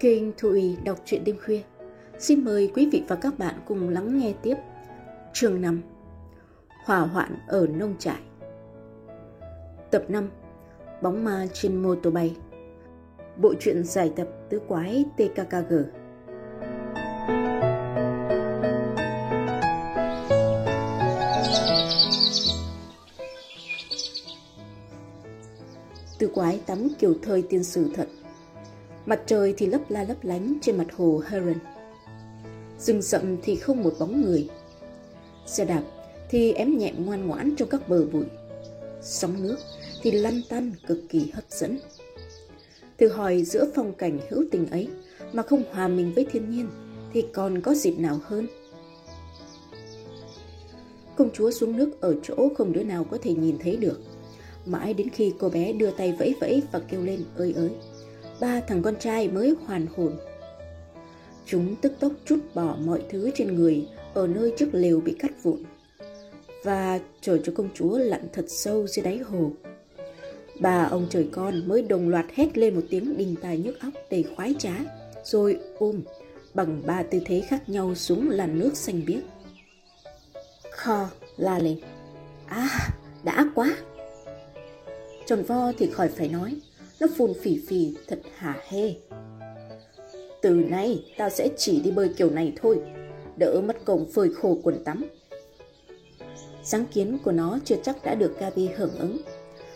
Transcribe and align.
Kênh 0.00 0.32
Thu 0.38 0.58
đọc 0.84 0.98
truyện 1.04 1.24
đêm 1.24 1.36
khuya. 1.44 1.62
Xin 2.18 2.44
mời 2.44 2.72
quý 2.74 2.88
vị 2.92 3.04
và 3.08 3.16
các 3.16 3.38
bạn 3.38 3.54
cùng 3.66 3.88
lắng 3.88 4.18
nghe 4.18 4.34
tiếp 4.42 4.54
chương 5.32 5.60
5 5.60 5.82
Hỏa 6.84 6.98
hoạn 6.98 7.36
ở 7.46 7.66
nông 7.66 7.94
trại. 7.98 8.20
Tập 9.90 10.04
5 10.08 10.28
Bóng 11.02 11.24
ma 11.24 11.46
trên 11.52 11.76
mô 11.76 11.94
tô 11.94 12.10
bay 12.10 12.36
Bộ 13.36 13.54
truyện 13.60 13.84
giải 13.84 14.12
tập 14.16 14.28
tứ 14.48 14.60
quái 14.68 15.04
TKKG 15.16 15.74
Tứ 26.18 26.30
quái 26.34 26.60
tắm 26.66 26.88
kiểu 26.98 27.14
thời 27.22 27.42
tiên 27.42 27.64
sử 27.64 27.90
thật. 27.94 28.08
Mặt 29.06 29.20
trời 29.26 29.54
thì 29.56 29.66
lấp 29.66 29.80
la 29.88 30.04
lấp 30.04 30.16
lánh 30.22 30.58
trên 30.62 30.78
mặt 30.78 30.86
hồ 30.96 31.22
Heron. 31.28 31.58
Rừng 32.78 33.02
rậm 33.02 33.36
thì 33.42 33.56
không 33.56 33.82
một 33.82 33.94
bóng 33.98 34.22
người. 34.22 34.48
Xe 35.46 35.64
đạp 35.64 35.82
thì 36.30 36.52
ém 36.52 36.78
nhẹm 36.78 37.06
ngoan 37.06 37.26
ngoãn 37.26 37.56
trong 37.56 37.68
các 37.68 37.88
bờ 37.88 38.04
bụi. 38.04 38.24
Sóng 39.02 39.42
nước 39.42 39.56
thì 40.02 40.10
lăn 40.10 40.40
tăn 40.48 40.72
cực 40.86 40.98
kỳ 41.08 41.30
hấp 41.34 41.44
dẫn. 41.48 41.78
Thử 42.98 43.08
hỏi 43.08 43.42
giữa 43.42 43.66
phong 43.74 43.92
cảnh 43.92 44.18
hữu 44.30 44.44
tình 44.50 44.70
ấy 44.70 44.88
mà 45.32 45.42
không 45.42 45.62
hòa 45.72 45.88
mình 45.88 46.12
với 46.14 46.26
thiên 46.32 46.50
nhiên 46.50 46.68
thì 47.12 47.24
còn 47.32 47.60
có 47.60 47.74
dịp 47.74 47.94
nào 47.98 48.20
hơn? 48.22 48.46
Công 51.16 51.30
chúa 51.30 51.50
xuống 51.50 51.76
nước 51.76 52.00
ở 52.00 52.14
chỗ 52.22 52.48
không 52.58 52.72
đứa 52.72 52.82
nào 52.82 53.04
có 53.04 53.18
thể 53.22 53.34
nhìn 53.34 53.58
thấy 53.58 53.76
được. 53.76 54.00
Mãi 54.66 54.94
đến 54.94 55.08
khi 55.08 55.32
cô 55.38 55.48
bé 55.48 55.72
đưa 55.72 55.90
tay 55.90 56.16
vẫy 56.18 56.34
vẫy 56.40 56.62
và 56.72 56.78
kêu 56.78 57.02
lên, 57.02 57.24
ơi 57.36 57.52
ới 57.56 57.70
ba 58.40 58.60
thằng 58.60 58.82
con 58.82 58.96
trai 58.96 59.28
mới 59.28 59.54
hoàn 59.66 59.86
hồn. 59.96 60.16
Chúng 61.46 61.76
tức 61.76 61.92
tốc 62.00 62.12
chút 62.24 62.38
bỏ 62.54 62.76
mọi 62.84 63.02
thứ 63.10 63.30
trên 63.34 63.54
người 63.54 63.88
ở 64.14 64.26
nơi 64.26 64.52
chiếc 64.56 64.68
lều 64.72 65.00
bị 65.00 65.16
cắt 65.18 65.30
vụn 65.42 65.64
và 66.64 67.00
chờ 67.20 67.38
cho 67.44 67.52
công 67.56 67.68
chúa 67.74 67.98
lặn 67.98 68.20
thật 68.32 68.44
sâu 68.48 68.86
dưới 68.86 69.04
đáy 69.04 69.18
hồ. 69.18 69.52
Bà 70.60 70.84
ông 70.84 71.06
trời 71.10 71.28
con 71.32 71.68
mới 71.68 71.82
đồng 71.82 72.08
loạt 72.08 72.26
hét 72.34 72.58
lên 72.58 72.74
một 72.74 72.82
tiếng 72.90 73.16
đình 73.16 73.34
tài 73.42 73.58
nhức 73.58 73.80
óc 73.80 73.94
đầy 74.10 74.24
khoái 74.36 74.54
trá, 74.58 74.74
rồi 75.24 75.58
ôm 75.78 76.02
bằng 76.54 76.82
ba 76.86 77.02
tư 77.02 77.20
thế 77.26 77.40
khác 77.40 77.68
nhau 77.68 77.94
xuống 77.94 78.28
làn 78.28 78.58
nước 78.58 78.76
xanh 78.76 79.02
biếc. 79.06 79.22
Kho 80.70 81.08
la 81.36 81.58
lên. 81.58 81.80
À, 82.46 82.68
đã 83.24 83.46
quá! 83.54 83.76
Tròn 85.26 85.42
vo 85.42 85.72
thì 85.78 85.90
khỏi 85.90 86.08
phải 86.08 86.28
nói, 86.28 86.56
nó 87.00 87.06
phun 87.16 87.32
phì 87.42 87.60
phì 87.68 87.94
thật 88.08 88.20
hả 88.36 88.60
hê. 88.68 88.94
Từ 90.42 90.50
nay 90.50 91.04
tao 91.18 91.30
sẽ 91.30 91.48
chỉ 91.56 91.80
đi 91.80 91.90
bơi 91.90 92.08
kiểu 92.16 92.30
này 92.30 92.52
thôi, 92.56 92.80
đỡ 93.36 93.60
mất 93.64 93.84
công 93.84 94.06
phơi 94.12 94.34
khô 94.34 94.58
quần 94.62 94.84
tắm. 94.84 95.04
Sáng 96.62 96.86
kiến 96.86 97.18
của 97.24 97.32
nó 97.32 97.58
chưa 97.64 97.76
chắc 97.82 98.04
đã 98.04 98.14
được 98.14 98.40
Gabi 98.40 98.68
hưởng 98.76 98.98
ứng. 98.98 99.16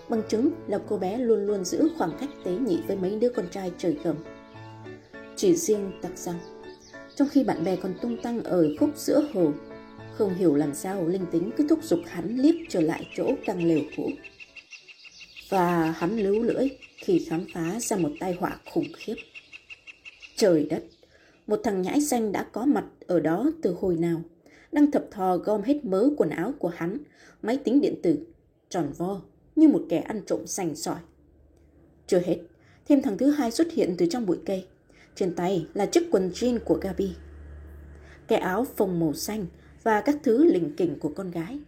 Bằng 0.08 0.22
chứng 0.28 0.50
là 0.68 0.78
cô 0.88 0.98
bé 0.98 1.18
luôn 1.18 1.46
luôn 1.46 1.64
giữ 1.64 1.88
khoảng 1.98 2.16
cách 2.20 2.30
tế 2.44 2.52
nhị 2.52 2.78
với 2.86 2.96
mấy 2.96 3.16
đứa 3.16 3.28
con 3.28 3.48
trai 3.50 3.72
trời 3.78 3.96
gầm. 4.04 4.16
Chỉ 5.36 5.56
riêng 5.56 5.92
tặc 6.02 6.18
rằng, 6.18 6.38
trong 7.16 7.28
khi 7.28 7.44
bạn 7.44 7.64
bè 7.64 7.76
còn 7.76 7.94
tung 8.02 8.16
tăng 8.22 8.42
ở 8.42 8.68
khúc 8.80 8.90
giữa 8.96 9.28
hồ, 9.34 9.52
không 10.14 10.34
hiểu 10.34 10.54
làm 10.54 10.74
sao 10.74 11.08
linh 11.08 11.26
tính 11.30 11.50
cứ 11.56 11.66
thúc 11.68 11.78
giục 11.82 12.00
hắn 12.06 12.36
liếc 12.36 12.54
trở 12.68 12.80
lại 12.80 13.08
chỗ 13.16 13.30
căng 13.46 13.64
lều 13.64 13.80
cũ. 13.96 14.10
Và 15.48 15.90
hắn 15.90 16.16
lưu 16.16 16.42
lưỡi 16.42 16.68
khi 16.96 17.26
khám 17.28 17.46
phá 17.54 17.80
ra 17.80 17.96
một 17.96 18.10
tai 18.20 18.34
họa 18.34 18.60
khủng 18.72 18.92
khiếp. 18.96 19.14
Trời 20.36 20.66
đất, 20.70 20.84
một 21.46 21.60
thằng 21.64 21.82
nhãi 21.82 22.00
xanh 22.00 22.32
đã 22.32 22.46
có 22.52 22.64
mặt 22.66 22.84
ở 23.06 23.20
đó 23.20 23.50
từ 23.62 23.76
hồi 23.80 23.96
nào, 23.96 24.22
đang 24.72 24.90
thập 24.90 25.06
thò 25.10 25.36
gom 25.36 25.62
hết 25.62 25.84
mớ 25.84 26.08
quần 26.16 26.30
áo 26.30 26.52
của 26.58 26.68
hắn, 26.68 26.98
máy 27.42 27.58
tính 27.64 27.80
điện 27.80 27.94
tử, 28.02 28.18
tròn 28.68 28.92
vo 28.96 29.20
như 29.56 29.68
một 29.68 29.82
kẻ 29.88 29.98
ăn 29.98 30.22
trộm 30.26 30.46
sành 30.46 30.76
sỏi. 30.76 30.98
Chưa 32.06 32.20
hết, 32.26 32.38
thêm 32.88 33.02
thằng 33.02 33.18
thứ 33.18 33.30
hai 33.30 33.50
xuất 33.50 33.72
hiện 33.72 33.94
từ 33.98 34.06
trong 34.06 34.26
bụi 34.26 34.38
cây. 34.46 34.66
Trên 35.14 35.34
tay 35.34 35.66
là 35.74 35.86
chiếc 35.86 36.08
quần 36.10 36.30
jean 36.30 36.58
của 36.58 36.78
Gabi. 36.82 37.10
Cái 38.28 38.38
áo 38.38 38.66
phồng 38.76 39.00
màu 39.00 39.12
xanh 39.12 39.46
và 39.82 40.00
các 40.00 40.16
thứ 40.22 40.44
lình 40.44 40.76
kình 40.76 40.98
của 40.98 41.12
con 41.16 41.30
gái. 41.30 41.58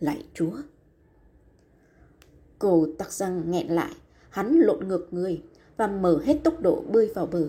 Lại 0.00 0.24
chúa! 0.34 0.52
Cô 2.62 2.86
tặc 2.98 3.12
răng 3.12 3.50
nghẹn 3.50 3.66
lại, 3.66 3.92
hắn 4.30 4.58
lộn 4.58 4.88
ngược 4.88 5.08
người 5.10 5.42
và 5.76 5.86
mở 5.86 6.22
hết 6.24 6.36
tốc 6.44 6.60
độ 6.60 6.84
bơi 6.92 7.10
vào 7.14 7.26
bờ. 7.26 7.46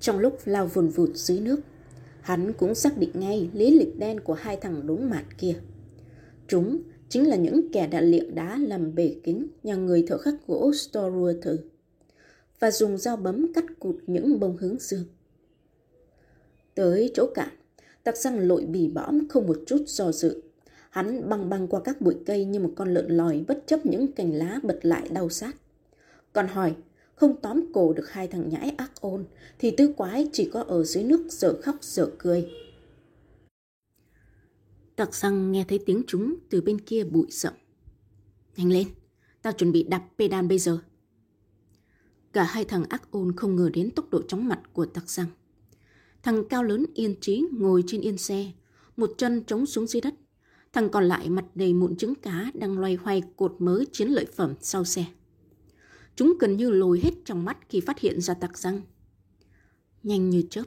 Trong 0.00 0.18
lúc 0.18 0.38
lao 0.44 0.66
vùn 0.66 0.88
vụt 0.88 1.10
dưới 1.14 1.40
nước, 1.40 1.60
hắn 2.20 2.52
cũng 2.52 2.74
xác 2.74 2.98
định 2.98 3.10
ngay 3.14 3.50
lý 3.52 3.78
lịch 3.78 3.98
đen 3.98 4.20
của 4.20 4.34
hai 4.34 4.56
thằng 4.56 4.86
đúng 4.86 5.10
mạt 5.10 5.24
kia. 5.38 5.54
Chúng 6.48 6.82
chính 7.08 7.28
là 7.28 7.36
những 7.36 7.72
kẻ 7.72 7.86
đã 7.86 8.00
liệng 8.00 8.34
đá 8.34 8.58
làm 8.58 8.94
bể 8.94 9.16
kính 9.22 9.46
nhà 9.62 9.74
người 9.74 10.04
thợ 10.08 10.18
khắc 10.18 10.34
gỗ 10.46 10.70
Storwater 10.70 11.56
và 12.60 12.70
dùng 12.70 12.98
dao 12.98 13.16
bấm 13.16 13.52
cắt 13.52 13.64
cụt 13.78 13.96
những 14.06 14.40
bông 14.40 14.56
hướng 14.56 14.76
dương. 14.80 15.04
Tới 16.74 17.10
chỗ 17.14 17.26
cạn, 17.34 17.48
tặc 18.04 18.16
răng 18.16 18.38
lội 18.38 18.64
bì 18.64 18.88
bõm 18.88 19.28
không 19.28 19.46
một 19.46 19.56
chút 19.66 19.82
do 19.86 20.12
dự. 20.12 20.42
Hắn 20.94 21.28
băng 21.28 21.48
băng 21.48 21.68
qua 21.68 21.80
các 21.84 22.00
bụi 22.00 22.14
cây 22.26 22.44
như 22.44 22.60
một 22.60 22.72
con 22.76 22.94
lợn 22.94 23.06
lòi 23.08 23.44
bất 23.48 23.64
chấp 23.66 23.86
những 23.86 24.12
cành 24.12 24.32
lá 24.32 24.60
bật 24.62 24.78
lại 24.82 25.08
đau 25.08 25.28
sát. 25.28 25.56
Còn 26.32 26.48
hỏi, 26.48 26.76
không 27.14 27.36
tóm 27.42 27.72
cổ 27.72 27.92
được 27.92 28.10
hai 28.10 28.28
thằng 28.28 28.48
nhãi 28.48 28.70
ác 28.70 29.00
ôn, 29.00 29.24
thì 29.58 29.70
tư 29.70 29.92
quái 29.96 30.28
chỉ 30.32 30.50
có 30.52 30.62
ở 30.62 30.84
dưới 30.84 31.04
nước 31.04 31.26
dở 31.30 31.60
khóc 31.62 31.76
dở 31.80 32.10
cười. 32.18 32.50
Tặc 34.96 35.14
răng 35.14 35.52
nghe 35.52 35.64
thấy 35.68 35.78
tiếng 35.86 36.02
chúng 36.06 36.36
từ 36.50 36.60
bên 36.60 36.80
kia 36.80 37.04
bụi 37.04 37.26
rậm. 37.30 37.52
Nhanh 38.56 38.72
lên, 38.72 38.88
tao 39.42 39.52
chuẩn 39.52 39.72
bị 39.72 39.82
đập 39.82 40.02
pedal 40.18 40.46
bây 40.46 40.58
giờ. 40.58 40.78
Cả 42.32 42.44
hai 42.44 42.64
thằng 42.64 42.84
ác 42.88 43.10
ôn 43.10 43.32
không 43.36 43.56
ngờ 43.56 43.70
đến 43.74 43.90
tốc 43.90 44.10
độ 44.10 44.22
chóng 44.28 44.48
mặt 44.48 44.60
của 44.72 44.86
tặc 44.86 45.08
răng. 45.10 45.28
Thằng 46.22 46.48
cao 46.48 46.62
lớn 46.62 46.84
yên 46.94 47.14
trí 47.20 47.44
ngồi 47.52 47.84
trên 47.86 48.00
yên 48.00 48.18
xe, 48.18 48.52
một 48.96 49.10
chân 49.18 49.44
trống 49.44 49.66
xuống 49.66 49.86
dưới 49.86 50.00
đất. 50.00 50.14
Thằng 50.74 50.88
còn 50.90 51.04
lại 51.04 51.30
mặt 51.30 51.44
đầy 51.54 51.74
mụn 51.74 51.96
trứng 51.96 52.14
cá 52.14 52.50
đang 52.54 52.78
loay 52.78 52.94
hoay 52.94 53.22
cột 53.36 53.56
mớ 53.58 53.84
chiến 53.92 54.08
lợi 54.08 54.26
phẩm 54.36 54.54
sau 54.60 54.84
xe. 54.84 55.04
Chúng 56.16 56.36
gần 56.40 56.56
như 56.56 56.70
lồi 56.70 57.00
hết 57.02 57.10
trong 57.24 57.44
mắt 57.44 57.58
khi 57.68 57.80
phát 57.80 57.98
hiện 57.98 58.20
ra 58.20 58.34
tặc 58.34 58.58
răng. 58.58 58.80
Nhanh 60.02 60.30
như 60.30 60.42
chớp, 60.50 60.62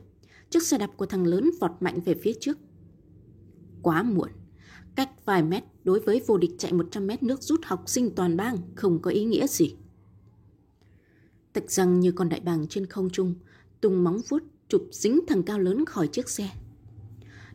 chiếc 0.49 0.63
xe 0.63 0.77
đạp 0.77 0.91
của 0.97 1.05
thằng 1.05 1.25
lớn 1.25 1.51
vọt 1.59 1.71
mạnh 1.79 1.99
về 2.05 2.15
phía 2.23 2.33
trước. 2.39 2.57
Quá 3.81 4.03
muộn, 4.03 4.29
cách 4.95 5.25
vài 5.25 5.43
mét 5.43 5.63
đối 5.83 5.99
với 5.99 6.21
vô 6.27 6.37
địch 6.37 6.51
chạy 6.57 6.73
100 6.73 7.07
mét 7.07 7.23
nước 7.23 7.41
rút 7.41 7.59
học 7.63 7.83
sinh 7.85 8.15
toàn 8.15 8.37
bang 8.37 8.57
không 8.75 9.01
có 9.01 9.11
ý 9.11 9.23
nghĩa 9.23 9.47
gì. 9.47 9.75
Tặc 11.53 11.71
răng 11.71 11.99
như 11.99 12.11
con 12.11 12.29
đại 12.29 12.39
bàng 12.39 12.67
trên 12.67 12.85
không 12.85 13.09
trung, 13.09 13.35
tung 13.81 14.03
móng 14.03 14.21
vuốt 14.29 14.43
chụp 14.67 14.81
dính 14.91 15.19
thằng 15.27 15.43
cao 15.43 15.59
lớn 15.59 15.85
khỏi 15.85 16.07
chiếc 16.07 16.29
xe. 16.29 16.49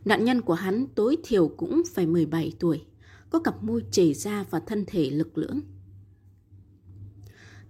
Nạn 0.05 0.25
nhân 0.25 0.41
của 0.41 0.53
hắn 0.53 0.87
tối 0.95 1.17
thiểu 1.23 1.47
cũng 1.47 1.81
phải 1.93 2.07
17 2.07 2.53
tuổi, 2.59 2.85
có 3.29 3.39
cặp 3.39 3.63
môi 3.63 3.83
chảy 3.91 4.13
ra 4.13 4.45
và 4.49 4.59
thân 4.59 4.83
thể 4.87 5.09
lực 5.09 5.37
lưỡng. 5.37 5.59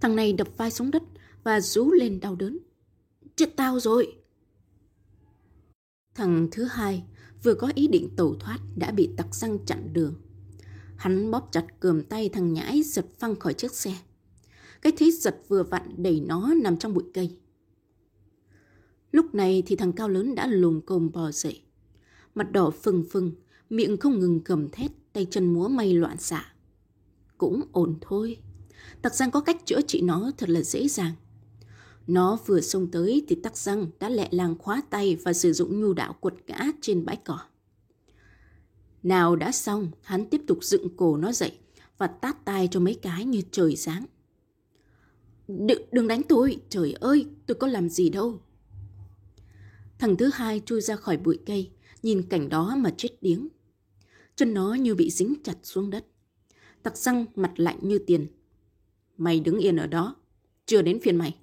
Thằng 0.00 0.16
này 0.16 0.32
đập 0.32 0.48
vai 0.56 0.70
xuống 0.70 0.90
đất 0.90 1.02
và 1.42 1.60
rú 1.60 1.90
lên 1.90 2.20
đau 2.20 2.36
đớn. 2.36 2.58
Chết 3.36 3.56
tao 3.56 3.80
rồi! 3.80 4.16
Thằng 6.14 6.48
thứ 6.50 6.64
hai 6.64 7.04
vừa 7.42 7.54
có 7.54 7.72
ý 7.74 7.86
định 7.88 8.08
tẩu 8.16 8.36
thoát 8.40 8.58
đã 8.76 8.90
bị 8.90 9.10
tặc 9.16 9.34
răng 9.34 9.58
chặn 9.66 9.92
đường. 9.92 10.14
Hắn 10.96 11.30
bóp 11.30 11.48
chặt 11.52 11.66
cườm 11.80 12.02
tay 12.02 12.28
thằng 12.28 12.52
nhãi 12.52 12.82
giật 12.82 13.06
phăng 13.18 13.36
khỏi 13.36 13.54
chiếc 13.54 13.72
xe. 13.72 13.96
Cái 14.82 14.92
thế 14.96 15.10
giật 15.10 15.36
vừa 15.48 15.62
vặn 15.62 16.02
đẩy 16.02 16.20
nó 16.20 16.54
nằm 16.62 16.76
trong 16.76 16.94
bụi 16.94 17.04
cây. 17.14 17.38
Lúc 19.12 19.34
này 19.34 19.62
thì 19.66 19.76
thằng 19.76 19.92
cao 19.92 20.08
lớn 20.08 20.34
đã 20.34 20.46
lùm 20.46 20.80
cồm 20.80 21.12
bò 21.12 21.30
dậy. 21.30 21.63
Mặt 22.34 22.52
đỏ 22.52 22.70
phừng 22.70 23.04
phừng, 23.10 23.32
miệng 23.70 23.96
không 23.96 24.18
ngừng 24.20 24.40
cầm 24.40 24.68
thét, 24.68 24.90
tay 25.12 25.26
chân 25.30 25.54
múa 25.54 25.68
may 25.68 25.94
loạn 25.94 26.18
xạ. 26.18 26.52
Cũng 27.38 27.62
ổn 27.72 27.96
thôi. 28.00 28.36
Tặc 29.02 29.14
răng 29.14 29.30
có 29.30 29.40
cách 29.40 29.66
chữa 29.66 29.80
trị 29.80 30.00
nó 30.00 30.30
thật 30.38 30.48
là 30.48 30.62
dễ 30.62 30.88
dàng. 30.88 31.12
Nó 32.06 32.38
vừa 32.46 32.60
xông 32.60 32.90
tới 32.90 33.24
thì 33.28 33.36
tắc 33.42 33.56
răng 33.56 33.86
đã 34.00 34.08
lẹ 34.08 34.28
làng 34.30 34.58
khóa 34.58 34.82
tay 34.90 35.16
và 35.16 35.32
sử 35.32 35.52
dụng 35.52 35.80
nhu 35.80 35.92
đạo 35.92 36.12
quật 36.20 36.34
ngã 36.46 36.66
trên 36.80 37.04
bãi 37.04 37.16
cỏ. 37.16 37.38
Nào 39.02 39.36
đã 39.36 39.52
xong, 39.52 39.90
hắn 40.02 40.26
tiếp 40.30 40.40
tục 40.46 40.58
dựng 40.64 40.96
cổ 40.96 41.16
nó 41.16 41.32
dậy 41.32 41.52
và 41.98 42.06
tát 42.06 42.44
tai 42.44 42.68
cho 42.70 42.80
mấy 42.80 42.94
cái 42.94 43.24
như 43.24 43.42
trời 43.50 43.76
sáng. 43.76 44.06
Đừng, 45.48 45.82
đừng 45.92 46.08
đánh 46.08 46.22
tôi, 46.22 46.60
trời 46.68 46.92
ơi, 46.92 47.26
tôi 47.46 47.54
có 47.54 47.66
làm 47.66 47.88
gì 47.88 48.08
đâu. 48.08 48.40
Thằng 49.98 50.16
thứ 50.16 50.30
hai 50.34 50.62
chui 50.66 50.80
ra 50.80 50.96
khỏi 50.96 51.16
bụi 51.16 51.38
cây, 51.46 51.70
nhìn 52.04 52.22
cảnh 52.22 52.48
đó 52.48 52.76
mà 52.76 52.90
chết 52.96 53.08
điếng. 53.20 53.48
Chân 54.36 54.54
nó 54.54 54.74
như 54.74 54.94
bị 54.94 55.10
dính 55.10 55.34
chặt 55.44 55.56
xuống 55.62 55.90
đất. 55.90 56.06
Tặc 56.82 56.96
răng 56.96 57.26
mặt 57.34 57.52
lạnh 57.56 57.78
như 57.82 57.98
tiền. 57.98 58.26
Mày 59.16 59.40
đứng 59.40 59.58
yên 59.58 59.76
ở 59.76 59.86
đó, 59.86 60.16
chưa 60.66 60.82
đến 60.82 61.00
phiên 61.02 61.16
mày. 61.16 61.36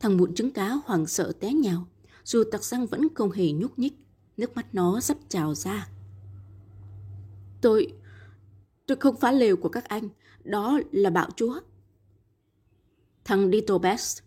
Thằng 0.00 0.16
mụn 0.16 0.34
trứng 0.34 0.50
cá 0.50 0.68
hoảng 0.84 1.06
sợ 1.06 1.32
té 1.40 1.52
nhào, 1.52 1.86
dù 2.24 2.44
tặc 2.52 2.64
răng 2.64 2.86
vẫn 2.86 3.14
không 3.14 3.30
hề 3.30 3.52
nhúc 3.52 3.78
nhích, 3.78 3.92
nước 4.36 4.56
mắt 4.56 4.74
nó 4.74 5.00
sắp 5.00 5.16
trào 5.28 5.54
ra. 5.54 5.88
Tôi, 7.60 7.92
tôi 8.86 8.96
không 8.96 9.16
phá 9.16 9.32
lều 9.32 9.56
của 9.56 9.68
các 9.68 9.84
anh, 9.84 10.08
đó 10.44 10.80
là 10.92 11.10
bạo 11.10 11.30
chúa. 11.36 11.60
Thằng 13.24 13.50
Dito 13.50 13.78
Best. 13.78 14.22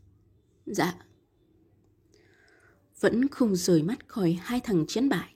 Dạ. 0.66 1.09
Vẫn 3.00 3.28
không 3.28 3.56
rời 3.56 3.84
mắt 3.84 4.08
khỏi 4.08 4.40
hai 4.42 4.60
thằng 4.60 4.86
chiến 4.88 5.10
bại. 5.10 5.34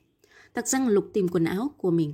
Tặc 0.53 0.67
răng 0.67 0.87
lục 0.87 1.09
tìm 1.13 1.27
quần 1.27 1.45
áo 1.45 1.71
của 1.77 1.91
mình. 1.91 2.13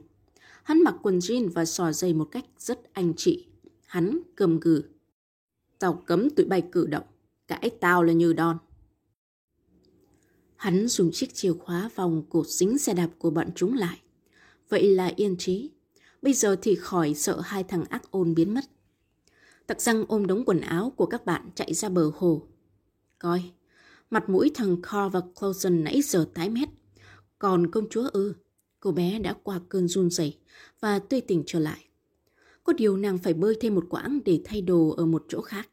Hắn 0.63 0.83
mặc 0.83 0.95
quần 1.01 1.19
jean 1.19 1.49
và 1.51 1.65
sò 1.65 1.91
dày 1.91 2.13
một 2.13 2.25
cách 2.25 2.45
rất 2.57 2.93
anh 2.93 3.13
chị. 3.17 3.47
Hắn 3.85 4.19
cầm 4.35 4.59
gừ. 4.59 4.83
Tao 5.79 6.03
cấm 6.05 6.29
tụi 6.29 6.45
bay 6.45 6.63
cử 6.71 6.87
động. 6.87 7.05
Cãi 7.47 7.71
tao 7.79 8.03
là 8.03 8.13
như 8.13 8.33
đòn. 8.33 8.57
Hắn 10.55 10.87
dùng 10.87 11.11
chiếc 11.11 11.33
chìa 11.33 11.53
khóa 11.53 11.89
vòng 11.95 12.23
cột 12.29 12.47
dính 12.47 12.77
xe 12.77 12.93
đạp 12.93 13.09
của 13.17 13.29
bọn 13.29 13.47
chúng 13.55 13.73
lại. 13.73 14.01
Vậy 14.69 14.95
là 14.95 15.11
yên 15.15 15.35
trí. 15.37 15.69
Bây 16.21 16.33
giờ 16.33 16.55
thì 16.61 16.75
khỏi 16.75 17.13
sợ 17.13 17.39
hai 17.39 17.63
thằng 17.63 17.85
ác 17.85 18.11
ôn 18.11 18.35
biến 18.35 18.53
mất. 18.53 18.65
Tặc 19.67 19.81
răng 19.81 20.05
ôm 20.07 20.27
đống 20.27 20.43
quần 20.45 20.61
áo 20.61 20.93
của 20.95 21.05
các 21.05 21.25
bạn 21.25 21.49
chạy 21.55 21.73
ra 21.73 21.89
bờ 21.89 22.11
hồ. 22.15 22.47
Coi, 23.19 23.51
mặt 24.09 24.29
mũi 24.29 24.51
thằng 24.53 24.77
Carl 24.81 25.09
và 25.11 25.21
Clausen 25.39 25.83
nãy 25.83 26.01
giờ 26.01 26.29
tái 26.33 26.49
mét. 26.49 26.69
Còn 27.39 27.71
công 27.71 27.89
chúa 27.89 28.09
ư, 28.13 28.33
cô 28.79 28.91
bé 28.91 29.19
đã 29.19 29.33
qua 29.43 29.59
cơn 29.69 29.87
run 29.87 30.09
rẩy 30.09 30.37
và 30.79 30.99
tươi 30.99 31.21
tỉnh 31.21 31.43
trở 31.45 31.59
lại. 31.59 31.85
Có 32.63 32.73
điều 32.73 32.97
nàng 32.97 33.17
phải 33.17 33.33
bơi 33.33 33.57
thêm 33.61 33.75
một 33.75 33.85
quãng 33.89 34.19
để 34.25 34.41
thay 34.45 34.61
đồ 34.61 34.89
ở 34.89 35.05
một 35.05 35.25
chỗ 35.29 35.41
khác. 35.41 35.69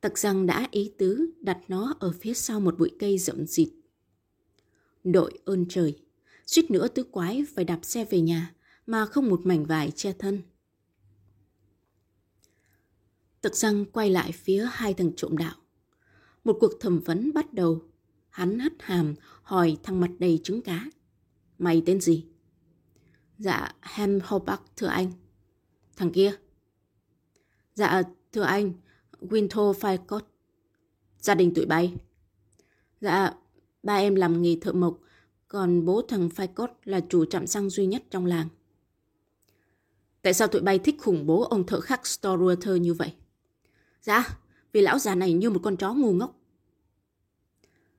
Tặc 0.00 0.18
răng 0.18 0.46
đã 0.46 0.68
ý 0.70 0.92
tứ 0.98 1.30
đặt 1.40 1.58
nó 1.68 1.94
ở 2.00 2.12
phía 2.20 2.34
sau 2.34 2.60
một 2.60 2.78
bụi 2.78 2.90
cây 2.98 3.18
rậm 3.18 3.46
rịt. 3.46 3.68
Đội 5.04 5.38
ơn 5.44 5.66
trời, 5.68 5.98
suýt 6.46 6.70
nữa 6.70 6.88
tứ 6.88 7.02
quái 7.02 7.44
phải 7.54 7.64
đạp 7.64 7.80
xe 7.82 8.04
về 8.04 8.20
nhà 8.20 8.54
mà 8.86 9.06
không 9.06 9.28
một 9.28 9.40
mảnh 9.44 9.64
vải 9.64 9.90
che 9.90 10.12
thân. 10.12 10.42
Tặc 13.40 13.56
răng 13.56 13.84
quay 13.84 14.10
lại 14.10 14.32
phía 14.32 14.68
hai 14.72 14.94
thằng 14.94 15.12
trộm 15.16 15.36
đạo. 15.36 15.54
Một 16.46 16.56
cuộc 16.60 16.80
thẩm 16.80 17.00
vấn 17.00 17.32
bắt 17.32 17.54
đầu. 17.54 17.82
Hắn 18.28 18.58
hất 18.58 18.72
hàm 18.78 19.14
hỏi 19.42 19.76
thằng 19.82 20.00
mặt 20.00 20.10
đầy 20.18 20.40
trứng 20.44 20.62
cá. 20.62 20.84
Mày 21.58 21.82
tên 21.86 22.00
gì? 22.00 22.26
Dạ, 23.38 23.74
Ham 23.80 24.18
Hobart, 24.24 24.60
thưa 24.76 24.86
anh. 24.86 25.12
Thằng 25.96 26.12
kia? 26.12 26.32
Dạ, 27.74 28.02
thưa 28.32 28.42
anh, 28.42 28.72
Winto 29.20 29.72
Ficott. 29.72 30.20
Gia 31.18 31.34
đình 31.34 31.54
tụi 31.54 31.66
bay? 31.66 31.94
Dạ, 33.00 33.34
ba 33.82 33.94
em 33.96 34.14
làm 34.14 34.42
nghề 34.42 34.56
thợ 34.60 34.72
mộc, 34.72 34.98
còn 35.48 35.84
bố 35.84 36.02
thằng 36.08 36.28
Ficott 36.28 36.68
là 36.84 37.00
chủ 37.08 37.24
trạm 37.24 37.46
xăng 37.46 37.70
duy 37.70 37.86
nhất 37.86 38.02
trong 38.10 38.26
làng. 38.26 38.48
Tại 40.22 40.34
sao 40.34 40.48
tụi 40.48 40.62
bay 40.62 40.78
thích 40.78 40.96
khủng 40.98 41.26
bố 41.26 41.42
ông 41.42 41.66
thợ 41.66 41.80
khắc 41.80 42.00
Storwater 42.02 42.76
như 42.76 42.94
vậy? 42.94 43.14
Dạ, 44.02 44.38
vì 44.76 44.82
lão 44.82 44.98
già 44.98 45.14
này 45.14 45.32
như 45.32 45.50
một 45.50 45.60
con 45.62 45.76
chó 45.76 45.94
ngu 45.94 46.12
ngốc. 46.12 46.40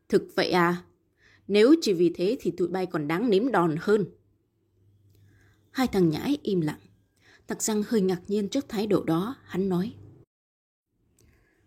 Thực 0.09 0.27
vậy 0.35 0.51
à? 0.51 0.83
Nếu 1.47 1.75
chỉ 1.81 1.93
vì 1.93 2.11
thế 2.15 2.37
thì 2.39 2.51
tụi 2.51 2.67
bay 2.67 2.85
còn 2.85 3.07
đáng 3.07 3.29
nếm 3.29 3.51
đòn 3.51 3.75
hơn. 3.79 4.05
Hai 5.71 5.87
thằng 5.87 6.09
nhãi 6.09 6.37
im 6.43 6.61
lặng. 6.61 6.79
Tặc 7.47 7.61
răng 7.61 7.83
hơi 7.87 8.01
ngạc 8.01 8.21
nhiên 8.27 8.49
trước 8.49 8.69
thái 8.69 8.87
độ 8.87 9.03
đó, 9.03 9.35
hắn 9.43 9.69
nói. 9.69 9.93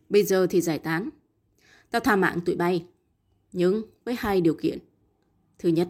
Bây 0.09 0.23
giờ 0.23 0.47
thì 0.51 0.61
giải 0.61 0.79
tán. 0.79 1.09
Tao 1.91 2.01
tha 2.01 2.17
mạng 2.17 2.41
tụi 2.45 2.57
bay. 2.57 2.87
Nhưng 3.53 3.83
với 4.05 4.15
hai 4.19 4.41
điều 4.41 4.55
kiện. 4.55 4.79
Thứ 5.59 5.69
nhất, 5.69 5.89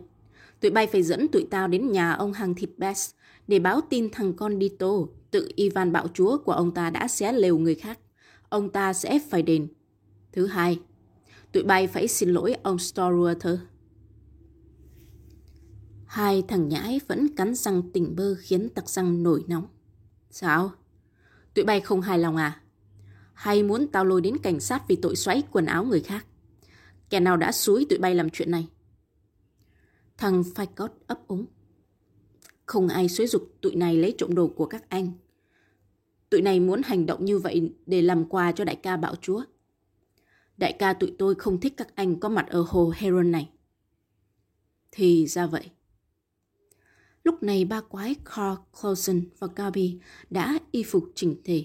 tụi 0.61 0.71
bay 0.71 0.87
phải 0.87 1.03
dẫn 1.03 1.29
tụi 1.29 1.47
tao 1.51 1.69
đến 1.69 1.93
nhà 1.93 2.13
ông 2.13 2.33
hàng 2.33 2.55
thịt 2.55 2.71
Bess 2.77 3.15
để 3.49 3.59
báo 3.59 3.81
tin 3.91 4.11
thằng 4.13 4.33
con 4.33 4.61
Dito, 4.61 4.93
tự 5.31 5.49
Ivan 5.57 5.93
bạo 5.93 6.09
chúa 6.15 6.39
của 6.39 6.53
ông 6.53 6.75
ta 6.75 6.91
đã 6.91 7.09
xé 7.09 7.33
lều 7.33 7.59
người 7.59 7.75
khác. 7.75 7.99
Ông 8.51 8.71
ta 8.71 8.93
sẽ 8.93 9.19
phải 9.29 9.43
đền. 9.43 9.69
Thứ 10.33 10.47
hai, 10.47 10.81
tụi 11.53 11.63
bay 11.63 11.87
phải 11.87 12.09
xin 12.09 12.29
lỗi 12.29 12.55
ông 12.63 12.77
Storwater. 12.77 13.59
Hai 16.07 16.43
thằng 16.49 16.69
nhãi 16.69 17.01
vẫn 17.09 17.35
cắn 17.35 17.55
răng 17.55 17.83
tỉnh 17.93 18.17
bơ 18.17 18.35
khiến 18.41 18.69
tặc 18.69 18.89
răng 18.89 19.23
nổi 19.23 19.45
nóng. 19.49 19.67
Sao? 20.31 20.73
Tụi 21.55 21.65
bay 21.65 21.81
không 21.81 22.01
hài 22.01 22.19
lòng 22.19 22.37
à? 22.37 22.61
Hay 23.33 23.63
muốn 23.63 23.87
tao 23.89 24.05
lôi 24.05 24.21
đến 24.21 24.39
cảnh 24.39 24.61
sát 24.61 24.89
vì 24.89 24.97
tội 24.97 25.17
xoáy 25.17 25.43
quần 25.53 25.67
áo 25.67 25.85
người 25.85 26.01
khác? 26.01 26.27
Kẻ 27.11 27.21
nào 27.21 27.37
đã 27.37 27.53
xúi 27.53 27.87
tụi 27.91 27.99
bay 27.99 28.15
làm 28.15 28.31
chuyện 28.31 28.51
này? 28.51 28.69
Thằng 30.17 30.43
Ficott 30.43 30.89
ấp 31.07 31.29
úng. 31.29 31.47
Không 32.67 32.89
ai 32.89 33.09
xúi 33.09 33.27
dục 33.27 33.55
tụi 33.61 33.75
này 33.75 33.97
lấy 33.97 34.15
trộm 34.19 34.35
đồ 34.35 34.49
của 34.49 34.67
các 34.67 34.89
anh. 34.89 35.13
Tụi 36.31 36.43
này 36.43 36.61
muốn 36.61 36.83
hành 36.85 37.07
động 37.07 37.25
như 37.25 37.39
vậy 37.39 37.73
để 37.87 38.03
làm 38.03 38.25
quà 38.25 38.53
cho 38.53 38.65
đại 38.65 38.77
ca 38.77 38.97
bạo 38.97 39.15
chúa. 39.17 39.45
Đại 40.57 40.73
ca 40.73 40.93
tụi 40.93 41.15
tôi 41.19 41.35
không 41.35 41.61
thích 41.61 41.75
các 41.77 41.89
anh 41.95 42.21
có 42.21 42.29
mặt 42.29 42.47
ở 42.49 42.65
hồ 42.69 42.93
Heron 42.97 43.31
này. 43.31 43.51
Thì 44.91 45.27
ra 45.27 45.47
vậy. 45.47 45.71
Lúc 47.25 47.43
này 47.43 47.65
ba 47.65 47.81
quái 47.81 48.15
Carl 48.25 48.61
Clausen 48.81 49.25
và 49.39 49.49
Gabi 49.57 49.99
đã 50.31 50.59
y 50.71 50.83
phục 50.83 51.05
chỉnh 51.15 51.37
tề. 51.45 51.65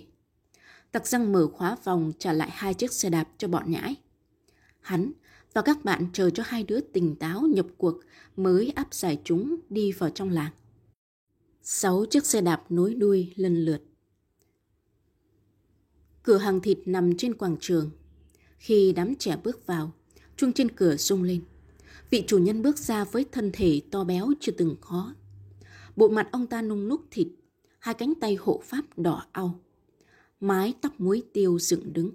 Tặc 0.91 1.07
răng 1.07 1.31
mở 1.31 1.47
khóa 1.47 1.77
vòng 1.83 2.11
trả 2.19 2.33
lại 2.33 2.49
hai 2.51 2.73
chiếc 2.73 2.91
xe 2.91 3.09
đạp 3.09 3.29
cho 3.37 3.47
bọn 3.47 3.71
nhãi. 3.71 3.95
Hắn 4.79 5.11
và 5.53 5.61
các 5.61 5.85
bạn 5.85 6.07
chờ 6.13 6.29
cho 6.29 6.43
hai 6.45 6.63
đứa 6.63 6.79
tỉnh 6.79 7.15
táo 7.15 7.41
nhập 7.41 7.65
cuộc 7.77 7.99
mới 8.35 8.71
áp 8.75 8.93
giải 8.93 9.21
chúng 9.23 9.55
đi 9.69 9.91
vào 9.91 10.09
trong 10.09 10.29
làng. 10.29 10.51
Sáu 11.61 12.05
chiếc 12.05 12.25
xe 12.25 12.41
đạp 12.41 12.63
nối 12.69 12.93
đuôi 12.93 13.33
lần 13.35 13.65
lượt. 13.65 13.81
Cửa 16.25 16.37
hàng 16.37 16.61
thịt 16.61 16.77
nằm 16.85 17.17
trên 17.17 17.35
quảng 17.35 17.57
trường. 17.59 17.91
Khi 18.57 18.93
đám 18.95 19.15
trẻ 19.15 19.37
bước 19.43 19.65
vào, 19.65 19.91
chuông 20.37 20.53
trên 20.53 20.71
cửa 20.71 20.95
rung 20.95 21.23
lên. 21.23 21.41
Vị 22.09 22.23
chủ 22.27 22.37
nhân 22.37 22.61
bước 22.61 22.77
ra 22.77 23.03
với 23.03 23.25
thân 23.31 23.51
thể 23.53 23.81
to 23.91 24.03
béo 24.03 24.31
chưa 24.39 24.51
từng 24.51 24.75
có. 24.81 25.13
Bộ 25.95 26.07
mặt 26.07 26.29
ông 26.31 26.47
ta 26.47 26.61
nung 26.61 26.87
núc 26.87 27.01
thịt, 27.11 27.27
hai 27.79 27.93
cánh 27.93 28.13
tay 28.21 28.35
hộ 28.35 28.61
pháp 28.63 28.85
đỏ 28.97 29.25
au. 29.31 29.59
Mái 30.39 30.73
tóc 30.81 30.99
muối 30.99 31.23
tiêu 31.33 31.59
dựng 31.59 31.93
đứng. 31.93 32.11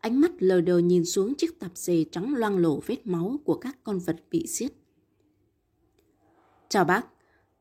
Ánh 0.00 0.20
mắt 0.20 0.30
lờ 0.38 0.60
đờ 0.60 0.78
nhìn 0.78 1.04
xuống 1.04 1.34
chiếc 1.34 1.58
tạp 1.58 1.70
dề 1.74 2.04
trắng 2.12 2.34
loang 2.34 2.58
lổ 2.58 2.80
vết 2.86 3.06
máu 3.06 3.36
của 3.44 3.54
các 3.54 3.78
con 3.84 3.98
vật 3.98 4.16
bị 4.30 4.46
giết. 4.48 4.72
Chào 6.68 6.84
bác, 6.84 7.06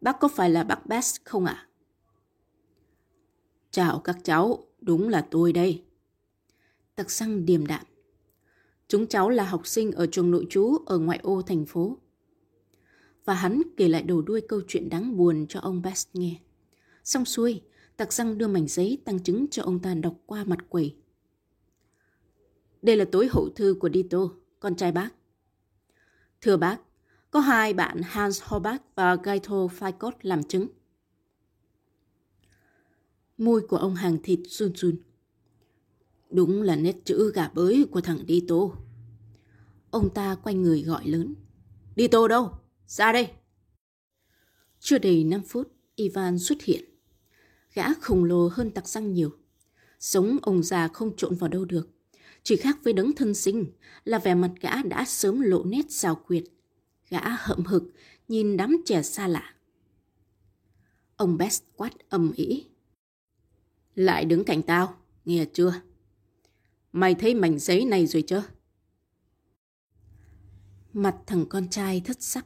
bác 0.02 0.20
có 0.20 0.28
phải 0.28 0.50
là 0.50 0.64
bác 0.64 0.86
Best 0.86 1.18
không 1.24 1.46
ạ? 1.46 1.54
À? 1.54 1.68
Chào 3.72 4.00
các 4.00 4.18
cháu, 4.24 4.64
đúng 4.82 5.10
là 5.10 5.28
tôi 5.32 5.54
đây. 5.54 5.84
Tặc 7.00 7.12
xăng 7.12 7.46
điềm 7.46 7.68
đạm. 7.68 7.86
Chúng 8.88 9.08
cháu 9.08 9.30
là 9.30 9.44
học 9.44 9.68
sinh 9.68 9.92
ở 9.92 10.08
trường 10.12 10.32
nội 10.32 10.48
trú 10.50 10.78
ở 10.86 10.98
ngoại 10.98 11.20
ô 11.24 11.42
thành 11.42 11.66
phố. 11.66 11.98
Và 13.26 13.34
hắn 13.34 13.62
kể 13.78 13.88
lại 13.88 14.04
đầu 14.04 14.22
đuôi 14.22 14.42
câu 14.42 14.62
chuyện 14.68 14.90
đáng 14.90 15.18
buồn 15.18 15.46
cho 15.50 15.60
ông 15.60 15.82
Best 15.82 16.08
nghe. 16.14 16.40
Xong 17.04 17.26
xuôi, 17.26 17.62
tặc 17.98 18.14
xăng 18.14 18.38
đưa 18.38 18.48
mảnh 18.48 18.68
giấy 18.68 19.02
tăng 19.06 19.20
chứng 19.20 19.48
cho 19.48 19.64
ông 19.64 19.80
ta 19.80 19.94
đọc 19.94 20.14
qua 20.26 20.44
mặt 20.44 20.60
quầy. 20.70 20.96
Đây 22.82 22.98
là 22.98 23.06
tối 23.12 23.28
hậu 23.32 23.50
thư 23.50 23.76
của 23.80 23.90
Dito, 23.94 24.30
con 24.60 24.76
trai 24.76 24.92
bác. 24.92 25.10
Thưa 26.42 26.58
bác, 26.58 26.78
có 27.32 27.40
hai 27.40 27.74
bạn 27.74 28.02
Hans 28.04 28.42
Horbach 28.44 28.82
và 28.96 29.16
Gaito 29.16 29.68
Ficott 29.80 30.14
làm 30.22 30.44
chứng. 30.44 30.68
Môi 33.38 33.62
của 33.62 33.78
ông 33.78 33.96
hàng 33.96 34.18
thịt 34.24 34.40
run 34.48 34.72
run. 34.76 34.96
Đúng 36.30 36.62
là 36.62 36.76
nét 36.76 36.96
chữ 37.06 37.32
gà 37.36 37.50
bới 37.54 37.86
của 37.92 38.02
thằng 38.02 38.20
Dito. 38.28 38.56
Ông 39.92 40.14
ta 40.14 40.36
quay 40.44 40.56
người 40.56 40.82
gọi 40.82 41.08
lớn. 41.08 41.36
Dito 41.96 42.28
đâu? 42.28 42.52
Ra 42.88 43.12
đây! 43.12 43.28
Chưa 44.80 44.98
đầy 44.98 45.24
5 45.24 45.42
phút, 45.42 45.72
Ivan 45.96 46.40
xuất 46.40 46.62
hiện. 46.62 46.84
Gã 47.74 47.94
khổng 47.94 48.24
lồ 48.24 48.48
hơn 48.48 48.72
tặc 48.72 48.88
răng 48.88 49.14
nhiều. 49.14 49.32
Sống 50.00 50.38
ông 50.42 50.64
già 50.64 50.88
không 50.88 51.16
trộn 51.16 51.36
vào 51.36 51.48
đâu 51.48 51.66
được. 51.66 51.90
Chỉ 52.44 52.56
khác 52.56 52.78
với 52.84 52.94
đấng 52.94 53.16
thân 53.16 53.34
sinh 53.34 53.66
là 54.06 54.20
vẻ 54.20 54.36
mặt 54.36 54.52
gã 54.62 54.84
đã 54.84 55.06
sớm 55.06 55.42
lộ 55.42 55.64
nét 55.64 55.86
xào 55.90 56.16
quyệt. 56.16 56.44
Gã 57.10 57.20
hậm 57.30 57.66
hực, 57.66 57.84
nhìn 58.28 58.58
đám 58.58 58.78
trẻ 58.86 59.02
xa 59.02 59.28
lạ. 59.28 59.54
Ông 61.16 61.38
Best 61.38 61.64
quát 61.76 62.10
ầm 62.10 62.32
ĩ. 62.36 62.66
Lại 63.96 64.26
đứng 64.26 64.44
cạnh 64.44 64.62
tao, 64.62 64.98
nghe 65.26 65.46
chưa? 65.54 65.82
Mày 66.92 67.16
thấy 67.16 67.36
mảnh 67.36 67.60
giấy 67.60 67.86
này 67.86 68.08
rồi 68.08 68.22
chưa? 68.22 68.44
Mặt 70.94 71.16
thằng 71.26 71.46
con 71.50 71.70
trai 71.70 72.02
thất 72.06 72.22
sắc. 72.22 72.46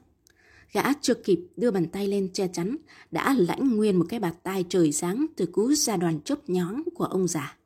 Gã 0.71 0.93
chưa 1.01 1.13
kịp 1.13 1.39
đưa 1.55 1.71
bàn 1.71 1.87
tay 1.89 2.07
lên 2.07 2.33
che 2.33 2.47
chắn, 2.47 2.77
đã 3.11 3.35
lãnh 3.37 3.77
nguyên 3.77 3.95
một 3.95 4.05
cái 4.09 4.19
bạt 4.19 4.35
tai 4.43 4.65
trời 4.69 4.91
sáng 4.91 5.25
từ 5.35 5.45
cú 5.45 5.73
gia 5.73 5.97
đoàn 5.97 6.21
chớp 6.21 6.49
nhón 6.49 6.83
của 6.95 7.05
ông 7.05 7.27
già. 7.27 7.57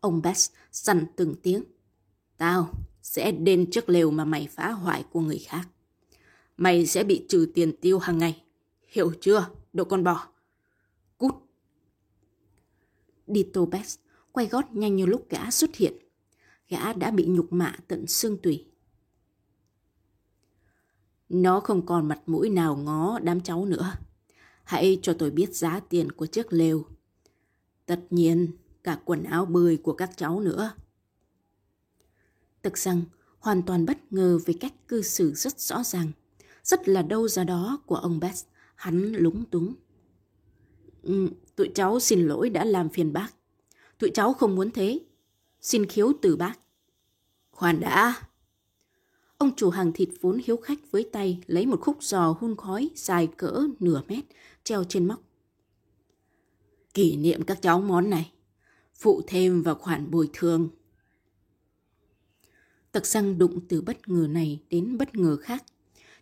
Ông 0.00 0.22
Bess 0.22 0.50
dằn 0.72 1.06
từng 1.16 1.34
tiếng. 1.42 1.64
Tao 2.36 2.70
sẽ 3.02 3.32
đền 3.32 3.70
trước 3.70 3.88
lều 3.88 4.10
mà 4.10 4.24
mày 4.24 4.48
phá 4.50 4.70
hoại 4.70 5.04
của 5.12 5.20
người 5.20 5.38
khác. 5.38 5.68
Mày 6.56 6.86
sẽ 6.86 7.04
bị 7.04 7.26
trừ 7.28 7.50
tiền 7.54 7.76
tiêu 7.80 7.98
hàng 7.98 8.18
ngày. 8.18 8.42
Hiểu 8.88 9.12
chưa, 9.20 9.46
đồ 9.72 9.84
con 9.84 10.04
bò? 10.04 10.28
Cút. 11.18 11.34
Dito 13.26 13.64
Bess 13.64 13.98
quay 14.38 14.46
gót 14.46 14.74
nhanh 14.74 14.96
như 14.96 15.06
lúc 15.06 15.26
gã 15.28 15.50
xuất 15.50 15.76
hiện. 15.76 15.94
Gã 16.68 16.92
đã 16.92 17.10
bị 17.10 17.26
nhục 17.26 17.52
mạ 17.52 17.76
tận 17.88 18.06
xương 18.06 18.36
tủy. 18.42 18.66
Nó 21.28 21.60
không 21.60 21.86
còn 21.86 22.08
mặt 22.08 22.20
mũi 22.26 22.50
nào 22.50 22.76
ngó 22.76 23.18
đám 23.18 23.40
cháu 23.40 23.64
nữa. 23.64 23.92
Hãy 24.64 24.98
cho 25.02 25.14
tôi 25.18 25.30
biết 25.30 25.54
giá 25.54 25.80
tiền 25.80 26.12
của 26.12 26.26
chiếc 26.26 26.52
lều. 26.52 26.84
Tất 27.86 28.00
nhiên, 28.10 28.48
cả 28.84 28.98
quần 29.04 29.22
áo 29.22 29.46
bơi 29.46 29.76
của 29.76 29.92
các 29.92 30.10
cháu 30.16 30.40
nữa. 30.40 30.72
Thực 32.62 32.78
rằng, 32.78 33.02
hoàn 33.38 33.62
toàn 33.62 33.86
bất 33.86 34.12
ngờ 34.12 34.38
về 34.46 34.54
cách 34.60 34.88
cư 34.88 35.02
xử 35.02 35.34
rất 35.34 35.60
rõ 35.60 35.84
ràng, 35.84 36.12
rất 36.62 36.88
là 36.88 37.02
đâu 37.02 37.28
ra 37.28 37.44
đó 37.44 37.82
của 37.86 37.96
ông 37.96 38.20
Bess, 38.20 38.44
hắn 38.74 39.12
lúng 39.12 39.44
túng. 39.44 39.74
Ừ, 41.02 41.28
tụi 41.56 41.70
cháu 41.74 42.00
xin 42.00 42.26
lỗi 42.26 42.50
đã 42.50 42.64
làm 42.64 42.88
phiền 42.88 43.12
bác. 43.12 43.37
Tụi 43.98 44.10
cháu 44.10 44.32
không 44.32 44.54
muốn 44.54 44.70
thế. 44.70 45.00
Xin 45.60 45.86
khiếu 45.86 46.12
từ 46.22 46.36
bác. 46.36 46.58
Khoan 47.50 47.80
đã. 47.80 48.14
Ông 49.38 49.50
chủ 49.56 49.70
hàng 49.70 49.92
thịt 49.92 50.08
vốn 50.20 50.40
hiếu 50.44 50.56
khách 50.56 50.78
với 50.90 51.08
tay 51.12 51.38
lấy 51.46 51.66
một 51.66 51.80
khúc 51.80 52.02
giò 52.02 52.36
hun 52.40 52.56
khói 52.56 52.90
dài 52.94 53.28
cỡ 53.36 53.66
nửa 53.80 54.02
mét 54.08 54.24
treo 54.64 54.84
trên 54.84 55.06
móc. 55.06 55.20
Kỷ 56.94 57.16
niệm 57.16 57.42
các 57.42 57.62
cháu 57.62 57.80
món 57.80 58.10
này. 58.10 58.32
Phụ 58.94 59.22
thêm 59.26 59.62
vào 59.62 59.74
khoản 59.74 60.10
bồi 60.10 60.30
thường. 60.32 60.68
Tặc 62.92 63.06
răng 63.06 63.38
đụng 63.38 63.60
từ 63.68 63.82
bất 63.82 64.08
ngờ 64.08 64.26
này 64.30 64.60
đến 64.70 64.98
bất 64.98 65.14
ngờ 65.14 65.36
khác. 65.36 65.64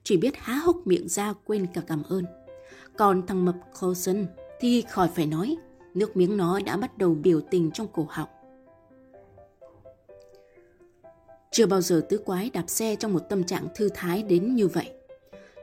Chỉ 0.02 0.16
biết 0.16 0.36
há 0.36 0.54
hốc 0.54 0.86
miệng 0.86 1.08
ra 1.08 1.32
quên 1.44 1.66
cả 1.74 1.80
cảm 1.86 2.02
ơn. 2.02 2.24
Còn 2.96 3.26
thằng 3.26 3.44
mập 3.44 3.56
Coulson 3.80 4.26
thì 4.60 4.84
khỏi 4.90 5.10
phải 5.14 5.26
nói, 5.26 5.56
nước 5.96 6.16
miếng 6.16 6.36
nó 6.36 6.60
đã 6.66 6.76
bắt 6.76 6.98
đầu 6.98 7.14
biểu 7.14 7.40
tình 7.40 7.70
trong 7.70 7.86
cổ 7.92 8.06
họng. 8.10 8.28
Chưa 11.50 11.66
bao 11.66 11.80
giờ 11.80 12.06
tứ 12.08 12.18
quái 12.18 12.50
đạp 12.50 12.64
xe 12.66 12.96
trong 12.96 13.12
một 13.12 13.22
tâm 13.28 13.44
trạng 13.44 13.68
thư 13.74 13.88
thái 13.94 14.22
đến 14.22 14.54
như 14.54 14.68
vậy. 14.68 14.92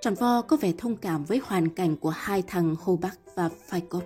Tròn 0.02 0.14
vo 0.14 0.42
có 0.42 0.58
vẻ 0.58 0.72
thông 0.78 0.96
cảm 0.96 1.26
với 1.26 1.42
hoàn 1.44 1.70
cảnh 1.70 1.98
của 1.98 2.10
hai 2.10 2.44
thằng 2.48 2.76
Hô 2.80 2.96
Bắc 2.96 3.20
và 3.36 3.50
Phai 3.68 3.82
Cốt. 3.82 4.04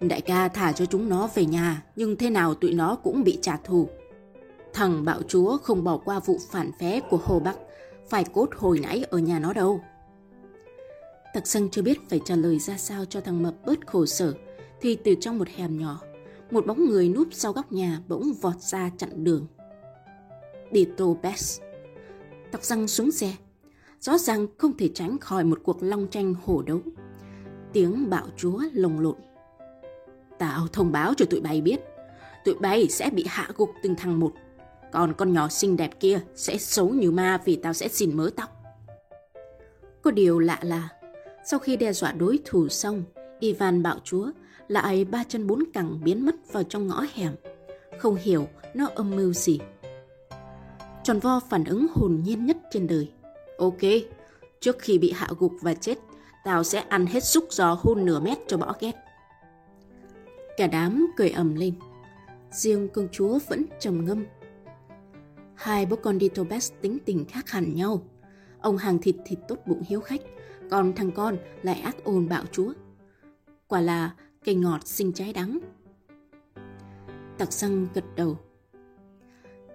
Đại 0.00 0.20
ca 0.20 0.48
thả 0.48 0.72
cho 0.72 0.86
chúng 0.86 1.08
nó 1.08 1.28
về 1.34 1.44
nhà, 1.44 1.82
nhưng 1.96 2.16
thế 2.16 2.30
nào 2.30 2.54
tụi 2.54 2.72
nó 2.72 2.96
cũng 2.96 3.24
bị 3.24 3.38
trả 3.42 3.56
thù. 3.56 3.88
Thằng 4.72 5.04
bạo 5.04 5.20
chúa 5.28 5.58
không 5.58 5.84
bỏ 5.84 5.96
qua 5.96 6.20
vụ 6.20 6.38
phản 6.50 6.70
phé 6.80 7.00
của 7.10 7.18
Hồ 7.24 7.40
Bắc, 7.40 7.56
phải 8.08 8.24
cốt 8.24 8.48
hồi 8.56 8.78
nãy 8.78 9.04
ở 9.10 9.18
nhà 9.18 9.38
nó 9.38 9.52
đâu. 9.52 9.80
Tặc 11.34 11.46
sân 11.46 11.68
chưa 11.70 11.82
biết 11.82 12.08
phải 12.08 12.20
trả 12.24 12.36
lời 12.36 12.58
ra 12.58 12.76
sao 12.76 13.04
cho 13.04 13.20
thằng 13.20 13.42
mập 13.42 13.54
bớt 13.66 13.86
khổ 13.86 14.06
sở, 14.06 14.34
thì 14.80 14.96
từ 15.04 15.14
trong 15.20 15.38
một 15.38 15.48
hẻm 15.48 15.78
nhỏ, 15.78 16.00
một 16.50 16.66
bóng 16.66 16.84
người 16.84 17.08
núp 17.08 17.28
sau 17.30 17.52
góc 17.52 17.72
nhà 17.72 18.00
bỗng 18.08 18.32
vọt 18.40 18.60
ra 18.60 18.90
chặn 18.98 19.24
đường. 19.24 19.46
Dito 20.72 21.04
Bess. 21.22 21.60
Tặc 22.52 22.64
răng 22.64 22.88
xuống 22.88 23.10
xe. 23.10 23.32
Rõ 24.00 24.18
ràng 24.18 24.46
không 24.58 24.76
thể 24.76 24.90
tránh 24.94 25.18
khỏi 25.18 25.44
một 25.44 25.60
cuộc 25.62 25.82
long 25.82 26.08
tranh 26.08 26.34
hổ 26.44 26.62
đấu. 26.62 26.80
Tiếng 27.72 28.10
bạo 28.10 28.26
chúa 28.36 28.62
lồng 28.72 29.00
lộn. 29.00 29.16
Tao 30.38 30.66
thông 30.72 30.92
báo 30.92 31.14
cho 31.16 31.24
tụi 31.30 31.40
bay 31.40 31.60
biết. 31.60 31.80
Tụi 32.44 32.54
bay 32.54 32.88
sẽ 32.88 33.10
bị 33.10 33.24
hạ 33.28 33.48
gục 33.56 33.70
từng 33.82 33.94
thằng 33.96 34.20
một. 34.20 34.32
Còn 34.92 35.14
con 35.14 35.32
nhỏ 35.32 35.48
xinh 35.48 35.76
đẹp 35.76 36.00
kia 36.00 36.20
sẽ 36.34 36.58
xấu 36.58 36.88
như 36.88 37.10
ma 37.10 37.40
vì 37.44 37.56
tao 37.56 37.72
sẽ 37.72 37.88
xin 37.88 38.16
mớ 38.16 38.30
tóc. 38.36 38.50
Có 40.02 40.10
điều 40.10 40.38
lạ 40.38 40.58
là, 40.62 40.88
sau 41.44 41.58
khi 41.60 41.76
đe 41.76 41.92
dọa 41.92 42.12
đối 42.12 42.38
thủ 42.44 42.68
xong, 42.68 43.04
Ivan 43.40 43.82
bạo 43.82 43.98
chúa 44.04 44.30
lại 44.68 45.04
ba 45.04 45.24
chân 45.28 45.46
bốn 45.46 45.64
cẳng 45.72 46.00
biến 46.04 46.26
mất 46.26 46.34
vào 46.52 46.62
trong 46.62 46.86
ngõ 46.86 47.04
hẻm. 47.14 47.32
Không 47.98 48.14
hiểu 48.14 48.46
nó 48.74 48.88
âm 48.94 49.10
mưu 49.10 49.32
gì. 49.32 49.60
Tròn 51.04 51.18
vo 51.18 51.40
phản 51.50 51.64
ứng 51.64 51.86
hồn 51.94 52.22
nhiên 52.24 52.46
nhất 52.46 52.56
trên 52.70 52.86
đời. 52.86 53.10
Ok, 53.58 53.80
trước 54.60 54.76
khi 54.78 54.98
bị 54.98 55.12
hạ 55.12 55.28
gục 55.38 55.52
và 55.60 55.74
chết, 55.74 55.98
tao 56.44 56.64
sẽ 56.64 56.78
ăn 56.78 57.06
hết 57.06 57.24
xúc 57.24 57.44
gió 57.50 57.78
hun 57.82 58.04
nửa 58.04 58.20
mét 58.20 58.38
cho 58.46 58.56
bỏ 58.56 58.72
ghét. 58.80 58.92
Cả 60.56 60.66
đám 60.66 61.06
cười 61.16 61.30
ầm 61.30 61.54
lên. 61.54 61.74
Riêng 62.50 62.88
công 62.88 63.08
chúa 63.12 63.38
vẫn 63.48 63.64
trầm 63.80 64.04
ngâm. 64.04 64.24
Hai 65.54 65.86
bố 65.86 65.96
con 65.96 66.20
Ditobes 66.20 66.72
tính 66.80 66.98
tình 67.04 67.24
khác 67.24 67.50
hẳn 67.50 67.74
nhau. 67.74 68.02
Ông 68.60 68.76
hàng 68.76 68.98
thịt 68.98 69.16
thịt 69.26 69.38
tốt 69.48 69.58
bụng 69.66 69.82
hiếu 69.88 70.00
khách, 70.00 70.20
còn 70.70 70.92
thằng 70.92 71.12
con 71.12 71.36
lại 71.62 71.80
ác 71.80 72.04
ôn 72.04 72.28
bạo 72.28 72.44
chúa. 72.52 72.72
Quả 73.68 73.80
là 73.80 74.14
cây 74.44 74.54
ngọt 74.54 74.86
sinh 74.86 75.12
trái 75.12 75.32
đắng. 75.32 75.58
Tặc 77.38 77.52
xăng 77.52 77.86
gật 77.94 78.04
đầu. 78.16 78.38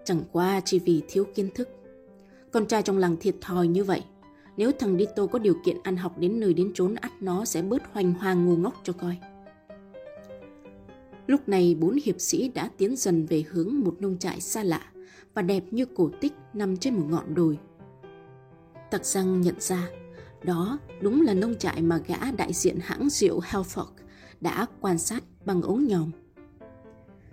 Chẳng 0.06 0.22
qua 0.32 0.62
chỉ 0.66 0.80
vì 0.80 1.02
thiếu 1.08 1.26
kiến 1.36 1.50
thức. 1.56 1.70
Con 2.52 2.66
trai 2.66 2.82
trong 2.82 2.98
làng 2.98 3.18
thiệt 3.20 3.36
thòi 3.42 3.68
như 3.68 3.84
vậy. 3.84 4.04
Nếu 4.58 4.72
thằng 4.80 4.98
Dito 4.98 5.28
có 5.28 5.40
điều 5.40 5.56
kiện 5.66 5.78
ăn 5.84 5.98
học 5.98 6.18
đến 6.18 6.40
nơi 6.40 6.54
đến 6.54 6.72
chốn 6.74 6.96
ắt 6.96 7.12
nó 7.22 7.46
sẽ 7.46 7.62
bớt 7.62 7.82
hoành 7.94 8.14
hoàng 8.14 8.46
ngu 8.46 8.56
ngốc 8.56 8.74
cho 8.84 8.94
coi. 8.94 9.18
Lúc 11.28 11.50
này 11.50 11.76
bốn 11.80 11.98
hiệp 12.04 12.22
sĩ 12.22 12.50
đã 12.50 12.70
tiến 12.78 12.96
dần 12.96 13.26
về 13.26 13.44
hướng 13.50 13.80
một 13.80 13.96
nông 14.00 14.18
trại 14.18 14.42
xa 14.42 14.64
lạ 14.64 14.92
và 15.34 15.42
đẹp 15.42 15.64
như 15.72 15.86
cổ 15.86 16.10
tích 16.22 16.34
nằm 16.54 16.78
trên 16.78 16.96
một 16.96 17.06
ngọn 17.10 17.34
đồi. 17.34 17.58
Tặc 18.92 19.06
răng 19.06 19.42
nhận 19.42 19.56
ra, 19.60 19.90
đó 20.44 20.80
đúng 21.02 21.22
là 21.22 21.34
nông 21.34 21.56
trại 21.56 21.82
mà 21.82 21.98
gã 22.08 22.32
đại 22.38 22.54
diện 22.54 22.80
hãng 22.82 23.10
rượu 23.10 23.40
Helford 23.40 23.92
đã 24.42 24.66
quan 24.82 24.98
sát 24.98 25.24
bằng 25.46 25.62
ống 25.62 25.88
nhòm. 25.88 26.12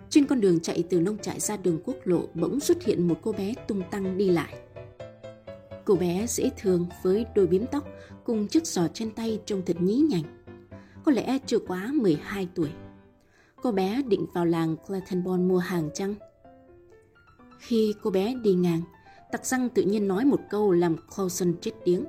Trên 0.09 0.25
con 0.25 0.41
đường 0.41 0.59
chạy 0.59 0.83
từ 0.89 0.99
nông 1.01 1.17
trại 1.17 1.39
ra 1.39 1.57
đường 1.57 1.79
quốc 1.85 1.95
lộ 2.03 2.21
bỗng 2.33 2.59
xuất 2.59 2.83
hiện 2.83 3.07
một 3.07 3.19
cô 3.21 3.31
bé 3.31 3.53
tung 3.67 3.83
tăng 3.91 4.17
đi 4.17 4.29
lại. 4.29 4.57
Cô 5.85 5.95
bé 5.95 6.25
dễ 6.27 6.51
thương 6.57 6.85
với 7.03 7.25
đôi 7.35 7.47
bím 7.47 7.65
tóc 7.71 7.87
cùng 8.23 8.47
chiếc 8.47 8.67
giò 8.67 8.87
trên 8.93 9.11
tay 9.11 9.39
trông 9.45 9.61
thật 9.65 9.81
nhí 9.81 9.95
nhảnh. 9.95 10.23
Có 11.03 11.11
lẽ 11.11 11.39
chưa 11.45 11.59
quá 11.59 11.91
12 11.93 12.47
tuổi. 12.55 12.69
Cô 13.61 13.71
bé 13.71 14.01
định 14.07 14.25
vào 14.33 14.45
làng 14.45 14.75
Clattenborn 14.87 15.47
mua 15.47 15.57
hàng 15.57 15.89
chăng? 15.93 16.15
Khi 17.59 17.93
cô 18.03 18.09
bé 18.09 18.33
đi 18.43 18.53
ngang, 18.53 18.81
tặc 19.31 19.45
răng 19.45 19.69
tự 19.69 19.81
nhiên 19.81 20.07
nói 20.07 20.25
một 20.25 20.39
câu 20.49 20.71
làm 20.71 20.95
Clausen 21.15 21.55
chết 21.61 21.71
tiếng. 21.85 22.05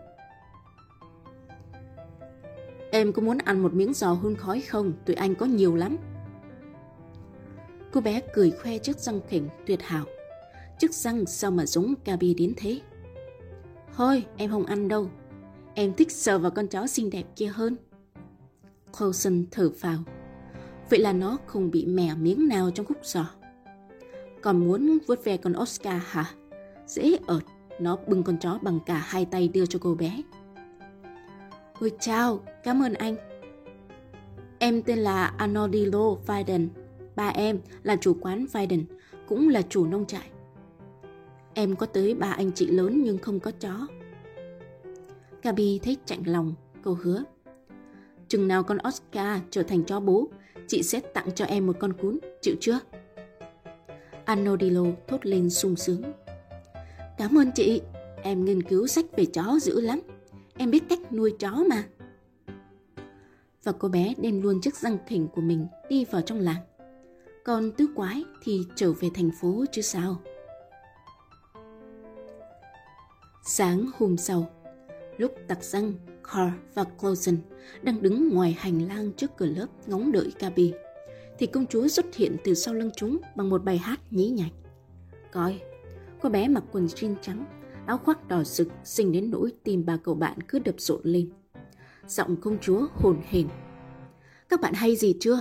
Em 2.90 3.12
có 3.12 3.23
muốn 3.23 3.38
ăn 3.38 3.62
một 3.62 3.75
miếng 3.75 3.95
giò 3.95 4.12
hun 4.12 4.37
khói 4.37 4.61
không? 4.61 4.92
Tụi 5.04 5.16
anh 5.16 5.35
có 5.35 5.47
nhiều 5.47 5.75
lắm. 5.76 5.97
Cô 7.92 8.00
bé 8.00 8.21
cười 8.35 8.50
khoe 8.50 8.78
chiếc 8.78 8.99
răng 8.99 9.21
khỉnh 9.28 9.49
tuyệt 9.66 9.83
hảo. 9.83 10.04
Chiếc 10.78 10.95
răng 10.95 11.26
sao 11.26 11.50
mà 11.50 11.66
giống 11.66 11.95
Gabi 12.04 12.35
đến 12.35 12.52
thế? 12.57 12.80
Thôi, 13.97 14.25
em 14.37 14.50
không 14.50 14.66
ăn 14.66 14.88
đâu. 14.88 15.11
Em 15.75 15.95
thích 15.95 16.12
sờ 16.12 16.38
vào 16.38 16.50
con 16.50 16.66
chó 16.66 16.87
xinh 16.87 17.11
đẹp 17.11 17.25
kia 17.37 17.47
hơn. 17.47 17.76
Coulson 18.99 19.45
thở 19.50 19.71
phào. 19.76 19.99
Vậy 20.90 20.99
là 20.99 21.12
nó 21.12 21.38
không 21.47 21.71
bị 21.71 21.87
mẻ 21.87 22.14
miếng 22.14 22.49
nào 22.49 22.71
trong 22.71 22.87
khúc 22.87 22.99
giò. 23.02 23.30
Còn 24.42 24.64
muốn 24.64 24.99
vuốt 25.07 25.25
ve 25.25 25.37
con 25.37 25.52
Oscar 25.62 26.02
hả? 26.07 26.30
Dễ 26.87 27.18
ợt, 27.26 27.42
nó 27.80 27.99
bưng 28.07 28.23
con 28.23 28.38
chó 28.38 28.59
bằng 28.62 28.80
cả 28.87 28.99
hai 29.07 29.25
tay 29.25 29.49
đưa 29.49 29.66
cho 29.66 29.78
cô 29.83 29.95
bé. 29.95 30.23
Ôi 31.80 31.92
chào, 32.00 32.40
cảm 32.64 32.82
ơn 32.82 32.94
anh. 32.94 33.16
Em 34.58 34.82
tên 34.82 34.99
là 34.99 35.26
Anodilo 35.26 36.14
Biden. 36.28 36.68
Ba 37.16 37.28
em 37.28 37.58
là 37.82 37.97
chủ 37.97 38.16
quán 38.20 38.47
Biden, 38.54 38.85
cũng 39.28 39.49
là 39.49 39.62
chủ 39.62 39.87
nông 39.87 40.06
trại. 40.06 40.30
Em 41.54 41.76
có 41.76 41.87
tới 41.87 42.14
ba 42.14 42.30
anh 42.30 42.52
chị 42.52 42.66
lớn 42.66 43.02
nhưng 43.04 43.18
không 43.18 43.40
có 43.40 43.50
chó. 43.50 43.87
Gabi 45.42 45.80
thấy 45.82 45.97
chạnh 46.04 46.23
lòng, 46.26 46.54
cầu 46.82 46.99
hứa. 47.02 47.23
Chừng 48.28 48.49
nào 48.49 48.62
con 48.62 48.78
Oscar 48.88 49.40
trở 49.50 49.62
thành 49.62 49.85
chó 49.85 50.00
bố, 50.00 50.28
chị 50.66 50.82
sẽ 50.82 51.00
tặng 51.00 51.28
cho 51.35 51.44
em 51.44 51.66
một 51.66 51.76
con 51.78 51.92
cún, 51.92 52.18
chịu 52.42 52.54
chưa? 52.61 52.78
Anodilo 54.25 54.85
thốt 55.08 55.26
lên 55.26 55.50
sung 55.50 55.76
sướng. 55.76 56.02
Cảm 57.18 57.38
ơn 57.38 57.50
chị, 57.54 57.82
em 58.23 58.44
nghiên 58.44 58.62
cứu 58.62 58.87
sách 58.87 59.04
về 59.16 59.25
chó 59.25 59.58
dữ 59.61 59.80
lắm. 59.80 60.00
Em 60.59 60.71
biết 60.71 60.83
cách 60.88 61.12
nuôi 61.12 61.35
chó 61.38 61.50
mà. 61.50 61.85
Và 63.65 63.73
cô 63.73 63.88
bé 63.88 64.15
đem 64.19 64.43
luôn 64.43 64.61
chiếc 64.61 64.77
răng 64.77 64.99
thỉnh 65.07 65.29
của 65.35 65.41
mình 65.41 65.67
đi 65.88 66.05
vào 66.05 66.23
trong 66.23 66.41
làng. 66.41 66.62
Còn 67.45 67.73
tứ 67.73 67.87
quái 67.95 68.25
thì 68.43 68.67
trở 68.75 68.93
về 68.93 69.11
thành 69.15 69.31
phố 69.41 69.65
chứ 69.73 69.83
sao. 69.83 70.17
Sáng 73.45 73.91
hôm 73.99 74.17
sau, 74.17 74.50
lúc 75.17 75.35
tặc 75.49 75.65
răng, 75.65 75.93
Carl 76.23 76.55
và 76.75 76.85
Clausen 76.85 77.38
đang 77.83 78.03
đứng 78.03 78.29
ngoài 78.29 78.57
hành 78.59 78.88
lang 78.88 79.12
trước 79.12 79.31
cửa 79.37 79.47
lớp 79.47 79.67
ngóng 79.87 80.12
đợi 80.12 80.33
Gabi, 80.38 80.73
thì 81.38 81.47
công 81.47 81.67
chúa 81.67 81.88
xuất 81.88 82.15
hiện 82.15 82.37
từ 82.45 82.55
sau 82.55 82.75
lưng 82.75 82.91
chúng 82.97 83.19
bằng 83.37 83.50
một 83.50 83.65
bài 83.65 83.79
hát 83.79 84.00
nhí 84.11 84.29
nhảnh. 84.29 84.53
coi. 85.33 85.61
Cô 86.21 86.29
bé 86.29 86.49
mặc 86.49 86.65
quần 86.73 86.87
jean 86.87 87.15
trắng, 87.23 87.45
áo 87.88 87.99
khoác 87.99 88.28
đỏ 88.28 88.45
rực, 88.45 88.68
xinh 88.85 89.12
đến 89.12 89.30
nỗi 89.30 89.52
tim 89.64 89.87
ba 89.87 89.97
cậu 89.97 90.14
bạn 90.14 90.38
cứ 90.49 90.59
đập 90.59 90.75
rộn 90.78 91.00
lên. 91.04 91.30
Giọng 92.07 92.37
công 92.37 92.59
chúa 92.59 92.87
hồn 92.95 93.21
hển. 93.28 93.49
Các 94.49 94.61
bạn 94.61 94.75
hay 94.75 94.97
gì 94.97 95.16
chưa? 95.21 95.40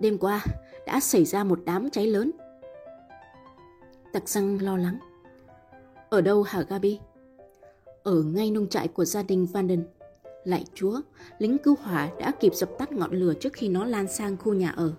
Đêm 0.00 0.18
qua 0.18 0.44
đã 0.86 1.00
xảy 1.00 1.24
ra 1.24 1.44
một 1.44 1.58
đám 1.64 1.90
cháy 1.90 2.06
lớn. 2.06 2.30
Tặc 4.12 4.28
răng 4.28 4.62
lo 4.62 4.76
lắng. 4.76 4.98
Ở 6.10 6.20
đâu 6.20 6.42
hả 6.42 6.62
Gabi? 6.68 6.98
Ở 8.02 8.22
ngay 8.22 8.50
nông 8.50 8.68
trại 8.68 8.88
của 8.88 9.04
gia 9.04 9.22
đình 9.22 9.46
Vanden. 9.46 9.84
Lại 10.44 10.64
chúa, 10.74 11.00
lính 11.38 11.58
cứu 11.58 11.76
hỏa 11.82 12.10
đã 12.18 12.32
kịp 12.40 12.54
dập 12.54 12.70
tắt 12.78 12.92
ngọn 12.92 13.12
lửa 13.12 13.34
trước 13.40 13.52
khi 13.52 13.68
nó 13.68 13.84
lan 13.84 14.08
sang 14.08 14.36
khu 14.36 14.54
nhà 14.54 14.70
ở. 14.70 14.92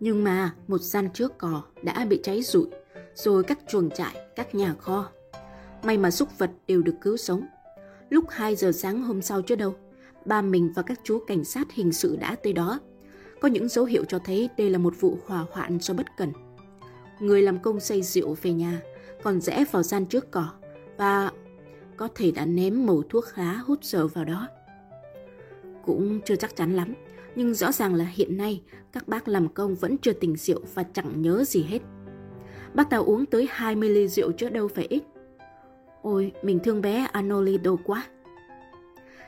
Nhưng 0.00 0.24
mà 0.24 0.54
một 0.66 0.80
gian 0.80 1.08
trước 1.14 1.38
cỏ 1.38 1.62
đã 1.82 2.06
bị 2.10 2.20
cháy 2.22 2.42
rụi, 2.42 2.66
rồi 3.14 3.44
các 3.44 3.58
chuồng 3.68 3.90
trại, 3.90 4.16
các 4.34 4.54
nhà 4.54 4.74
kho. 4.74 5.10
May 5.86 5.98
mà 5.98 6.10
súc 6.10 6.38
vật 6.38 6.50
đều 6.66 6.82
được 6.82 6.94
cứu 7.00 7.16
sống. 7.16 7.46
Lúc 8.10 8.24
2 8.28 8.56
giờ 8.56 8.72
sáng 8.72 9.02
hôm 9.02 9.22
sau 9.22 9.42
chứ 9.42 9.54
đâu, 9.54 9.74
ba 10.24 10.42
mình 10.42 10.72
và 10.74 10.82
các 10.82 11.00
chú 11.04 11.18
cảnh 11.26 11.44
sát 11.44 11.72
hình 11.72 11.92
sự 11.92 12.16
đã 12.16 12.36
tới 12.42 12.52
đó. 12.52 12.80
Có 13.40 13.48
những 13.48 13.68
dấu 13.68 13.84
hiệu 13.84 14.04
cho 14.04 14.18
thấy 14.18 14.48
đây 14.56 14.70
là 14.70 14.78
một 14.78 14.94
vụ 15.00 15.18
hỏa 15.26 15.44
hoạn 15.50 15.78
do 15.80 15.94
bất 15.94 16.06
cẩn. 16.16 16.32
Người 17.20 17.42
làm 17.42 17.58
công 17.58 17.80
xây 17.80 18.02
rượu 18.02 18.36
về 18.42 18.52
nhà, 18.52 18.80
còn 19.22 19.40
rẽ 19.40 19.64
vào 19.70 19.82
gian 19.82 20.06
trước 20.06 20.30
cỏ 20.30 20.48
và 20.96 21.30
có 21.96 22.08
thể 22.14 22.30
đã 22.30 22.46
ném 22.46 22.86
màu 22.86 23.02
thuốc 23.08 23.24
lá 23.36 23.52
hút 23.52 23.84
dở 23.84 24.06
vào 24.06 24.24
đó. 24.24 24.48
Cũng 25.84 26.20
chưa 26.24 26.36
chắc 26.36 26.56
chắn 26.56 26.76
lắm, 26.76 26.94
nhưng 27.34 27.54
rõ 27.54 27.72
ràng 27.72 27.94
là 27.94 28.04
hiện 28.04 28.36
nay 28.36 28.62
các 28.92 29.08
bác 29.08 29.28
làm 29.28 29.48
công 29.48 29.74
vẫn 29.74 29.98
chưa 29.98 30.12
tỉnh 30.12 30.36
rượu 30.36 30.60
và 30.74 30.82
chẳng 30.82 31.22
nhớ 31.22 31.44
gì 31.46 31.62
hết. 31.62 31.82
Bác 32.74 32.90
ta 32.90 32.96
uống 32.96 33.26
tới 33.26 33.48
20 33.50 33.88
ly 33.88 34.08
rượu 34.08 34.32
chứ 34.32 34.48
đâu 34.48 34.68
phải 34.68 34.86
ít. 34.90 35.02
Ôi, 36.06 36.32
mình 36.42 36.58
thương 36.64 36.82
bé 36.82 37.08
Anolido 37.12 37.76
quá. 37.84 38.06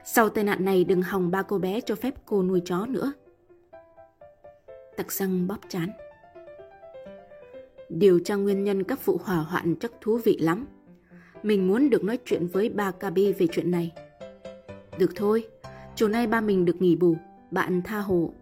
Sau 0.04 0.28
tai 0.28 0.44
nạn 0.44 0.64
này 0.64 0.84
đừng 0.84 1.02
hòng 1.02 1.30
ba 1.30 1.42
cô 1.42 1.58
bé 1.58 1.80
cho 1.80 1.94
phép 1.94 2.14
cô 2.26 2.42
nuôi 2.42 2.62
chó 2.64 2.86
nữa. 2.86 3.12
Tặc 4.96 5.12
răng 5.12 5.46
bóp 5.46 5.58
chán. 5.68 5.90
Điều 7.88 8.20
tra 8.24 8.34
nguyên 8.34 8.64
nhân 8.64 8.84
các 8.84 9.06
vụ 9.06 9.20
hỏa 9.24 9.36
hoạn 9.36 9.74
chắc 9.80 9.92
thú 10.00 10.18
vị 10.24 10.38
lắm. 10.40 10.66
Mình 11.42 11.68
muốn 11.68 11.90
được 11.90 12.04
nói 12.04 12.18
chuyện 12.24 12.46
với 12.46 12.68
ba 12.68 12.90
Kabi 12.90 13.32
về 13.32 13.46
chuyện 13.52 13.70
này. 13.70 13.92
Được 14.98 15.10
thôi, 15.16 15.48
chiều 15.94 16.08
nay 16.08 16.26
ba 16.26 16.40
mình 16.40 16.64
được 16.64 16.82
nghỉ 16.82 16.96
bù, 16.96 17.16
bạn 17.50 17.82
tha 17.84 17.98
hồ. 17.98 18.32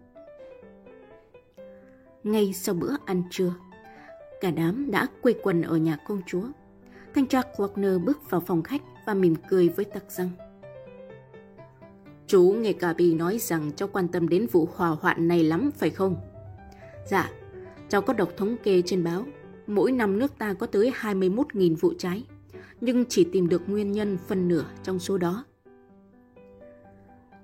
Ngay 2.23 2.53
sau 2.53 2.75
bữa 2.75 2.95
ăn 3.05 3.23
trưa, 3.31 3.53
cả 4.41 4.51
đám 4.51 4.91
đã 4.91 5.07
quây 5.21 5.35
quần 5.43 5.61
ở 5.61 5.77
nhà 5.77 5.97
công 6.07 6.21
chúa. 6.27 6.43
Thanh 7.17 7.27
tra 7.27 7.41
Wagner 7.57 7.99
bước 7.99 8.29
vào 8.29 8.41
phòng 8.41 8.63
khách 8.63 8.81
và 9.05 9.13
mỉm 9.13 9.35
cười 9.49 9.69
với 9.69 9.85
tặc 9.85 10.03
răng. 10.11 10.29
Chú 12.27 12.55
nghe 12.59 12.73
Kabi 12.73 13.13
nói 13.13 13.37
rằng 13.39 13.71
cháu 13.75 13.89
quan 13.93 14.07
tâm 14.07 14.29
đến 14.29 14.47
vụ 14.51 14.67
hỏa 14.75 14.89
hoạn 14.89 15.27
này 15.27 15.43
lắm 15.43 15.71
phải 15.77 15.89
không? 15.89 16.15
Dạ, 17.05 17.31
cháu 17.89 18.01
có 18.01 18.13
đọc 18.13 18.29
thống 18.37 18.55
kê 18.63 18.81
trên 18.85 19.03
báo. 19.03 19.25
Mỗi 19.67 19.91
năm 19.91 20.19
nước 20.19 20.37
ta 20.37 20.53
có 20.53 20.65
tới 20.65 20.91
21.000 21.01 21.75
vụ 21.75 21.93
cháy 21.97 22.23
nhưng 22.81 23.05
chỉ 23.05 23.27
tìm 23.31 23.49
được 23.49 23.69
nguyên 23.69 23.91
nhân 23.91 24.17
phần 24.27 24.47
nửa 24.47 24.65
trong 24.83 24.99
số 24.99 25.17
đó. 25.17 25.45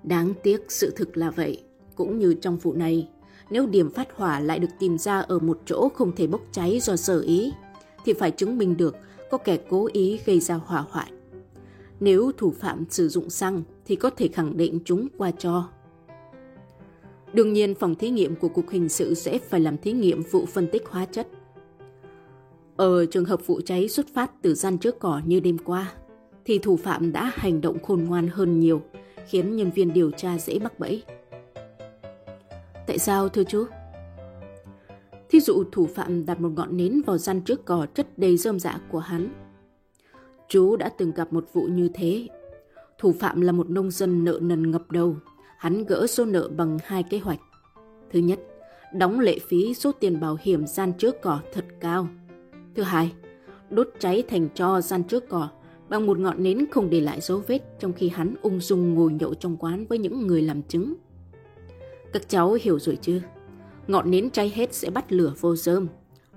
Đáng 0.02 0.34
tiếc 0.42 0.64
sự 0.68 0.92
thực 0.96 1.16
là 1.16 1.30
vậy, 1.30 1.64
cũng 1.94 2.18
như 2.18 2.34
trong 2.34 2.56
vụ 2.56 2.72
này, 2.72 3.08
nếu 3.50 3.66
điểm 3.66 3.90
phát 3.90 4.16
hỏa 4.16 4.40
lại 4.40 4.58
được 4.58 4.70
tìm 4.78 4.98
ra 4.98 5.20
ở 5.20 5.38
một 5.38 5.60
chỗ 5.64 5.88
không 5.88 6.12
thể 6.16 6.26
bốc 6.26 6.40
cháy 6.52 6.80
do 6.82 6.96
sở 6.96 7.20
ý, 7.20 7.52
thì 8.04 8.12
phải 8.12 8.30
chứng 8.30 8.58
minh 8.58 8.76
được 8.76 8.96
có 9.34 9.38
kẻ 9.38 9.58
cố 9.68 9.88
ý 9.92 10.20
gây 10.24 10.40
ra 10.40 10.54
hỏa 10.54 10.84
hoạn. 10.90 11.08
Nếu 12.00 12.32
thủ 12.36 12.50
phạm 12.50 12.84
sử 12.90 13.08
dụng 13.08 13.30
xăng 13.30 13.62
thì 13.86 13.96
có 13.96 14.10
thể 14.10 14.28
khẳng 14.28 14.56
định 14.56 14.78
chúng 14.84 15.08
qua 15.18 15.30
cho. 15.30 15.68
Đương 17.32 17.52
nhiên, 17.52 17.74
phòng 17.74 17.94
thí 17.94 18.10
nghiệm 18.10 18.36
của 18.36 18.48
Cục 18.48 18.70
Hình 18.70 18.88
sự 18.88 19.14
sẽ 19.14 19.38
phải 19.38 19.60
làm 19.60 19.78
thí 19.78 19.92
nghiệm 19.92 20.22
vụ 20.22 20.46
phân 20.46 20.68
tích 20.72 20.86
hóa 20.86 21.06
chất 21.06 21.26
ở 22.76 23.06
trường 23.06 23.24
hợp 23.24 23.46
vụ 23.46 23.60
cháy 23.64 23.88
xuất 23.88 24.06
phát 24.14 24.30
từ 24.42 24.54
gian 24.54 24.78
trước 24.78 24.98
cỏ 24.98 25.20
như 25.24 25.40
đêm 25.40 25.58
qua, 25.58 25.92
thì 26.44 26.58
thủ 26.58 26.76
phạm 26.76 27.12
đã 27.12 27.32
hành 27.34 27.60
động 27.60 27.82
khôn 27.82 28.04
ngoan 28.04 28.28
hơn 28.28 28.60
nhiều, 28.60 28.82
khiến 29.28 29.56
nhân 29.56 29.70
viên 29.70 29.92
điều 29.92 30.10
tra 30.10 30.38
dễ 30.38 30.58
mắc 30.58 30.78
bẫy. 30.78 31.02
Tại 32.86 32.98
sao 32.98 33.28
thưa 33.28 33.44
chú? 33.44 33.64
Thí 35.28 35.40
dụ 35.40 35.64
thủ 35.72 35.86
phạm 35.86 36.26
đặt 36.26 36.40
một 36.40 36.50
ngọn 36.56 36.76
nến 36.76 37.02
vào 37.06 37.18
gian 37.18 37.40
trước 37.40 37.64
cỏ 37.64 37.86
chất 37.94 38.18
đầy 38.18 38.36
rơm 38.36 38.60
dạ 38.60 38.80
của 38.90 38.98
hắn. 38.98 39.28
Chú 40.48 40.76
đã 40.76 40.88
từng 40.88 41.12
gặp 41.12 41.32
một 41.32 41.48
vụ 41.52 41.62
như 41.62 41.88
thế. 41.94 42.28
Thủ 42.98 43.12
phạm 43.12 43.40
là 43.40 43.52
một 43.52 43.70
nông 43.70 43.90
dân 43.90 44.24
nợ 44.24 44.38
nần 44.42 44.70
ngập 44.70 44.90
đầu. 44.90 45.16
Hắn 45.58 45.84
gỡ 45.84 46.06
số 46.06 46.24
nợ 46.24 46.48
bằng 46.56 46.78
hai 46.84 47.02
kế 47.02 47.18
hoạch. 47.18 47.40
Thứ 48.12 48.18
nhất, 48.18 48.40
đóng 48.94 49.20
lệ 49.20 49.38
phí 49.38 49.74
số 49.74 49.92
tiền 49.92 50.20
bảo 50.20 50.38
hiểm 50.40 50.66
gian 50.66 50.92
trước 50.92 51.14
cỏ 51.22 51.40
thật 51.52 51.64
cao. 51.80 52.08
Thứ 52.74 52.82
hai, 52.82 53.12
đốt 53.70 53.88
cháy 53.98 54.22
thành 54.28 54.48
cho 54.54 54.80
gian 54.80 55.04
trước 55.04 55.28
cỏ 55.28 55.48
bằng 55.88 56.06
một 56.06 56.18
ngọn 56.18 56.42
nến 56.42 56.66
không 56.70 56.90
để 56.90 57.00
lại 57.00 57.20
dấu 57.20 57.42
vết 57.46 57.60
trong 57.80 57.92
khi 57.92 58.08
hắn 58.08 58.34
ung 58.42 58.60
dung 58.60 58.94
ngồi 58.94 59.12
nhậu 59.12 59.34
trong 59.34 59.56
quán 59.56 59.86
với 59.86 59.98
những 59.98 60.26
người 60.26 60.42
làm 60.42 60.62
chứng. 60.62 60.94
Các 62.12 62.28
cháu 62.28 62.56
hiểu 62.60 62.78
rồi 62.78 62.98
chưa? 63.02 63.20
Ngọn 63.86 64.10
nến 64.10 64.30
cháy 64.30 64.52
hết 64.54 64.74
sẽ 64.74 64.90
bắt 64.90 65.12
lửa 65.12 65.32
vô 65.40 65.56
dơm, 65.56 65.88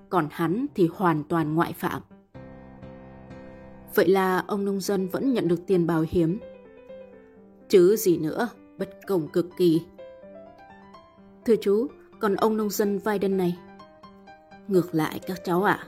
còn 0.10 0.28
hắn 0.32 0.66
thì 0.76 0.90
hoàn 0.94 1.24
toàn 1.24 1.56
ngoại 1.56 1.74
phạm. 1.74 2.02
Vậy 3.96 4.08
là 4.08 4.44
ông 4.48 4.66
nông 4.66 4.80
dân 4.80 5.08
vẫn 5.08 5.34
nhận 5.34 5.48
được 5.48 5.60
tiền 5.68 5.88
bảo 5.88 6.06
hiểm. 6.10 6.40
Chứ 7.70 7.96
gì 7.96 8.18
nữa, 8.18 8.50
bất 8.78 8.90
công 9.08 9.28
cực 9.28 9.50
kỳ. 9.58 9.82
Thưa 11.46 11.56
chú, 11.56 11.88
còn 12.20 12.36
ông 12.36 12.58
nông 12.58 12.70
dân 12.70 13.00
Biden 13.06 13.38
này? 13.38 13.58
Ngược 14.68 14.96
lại 14.96 15.20
các 15.28 15.42
cháu 15.44 15.64
ạ, 15.64 15.74
à, 15.74 15.88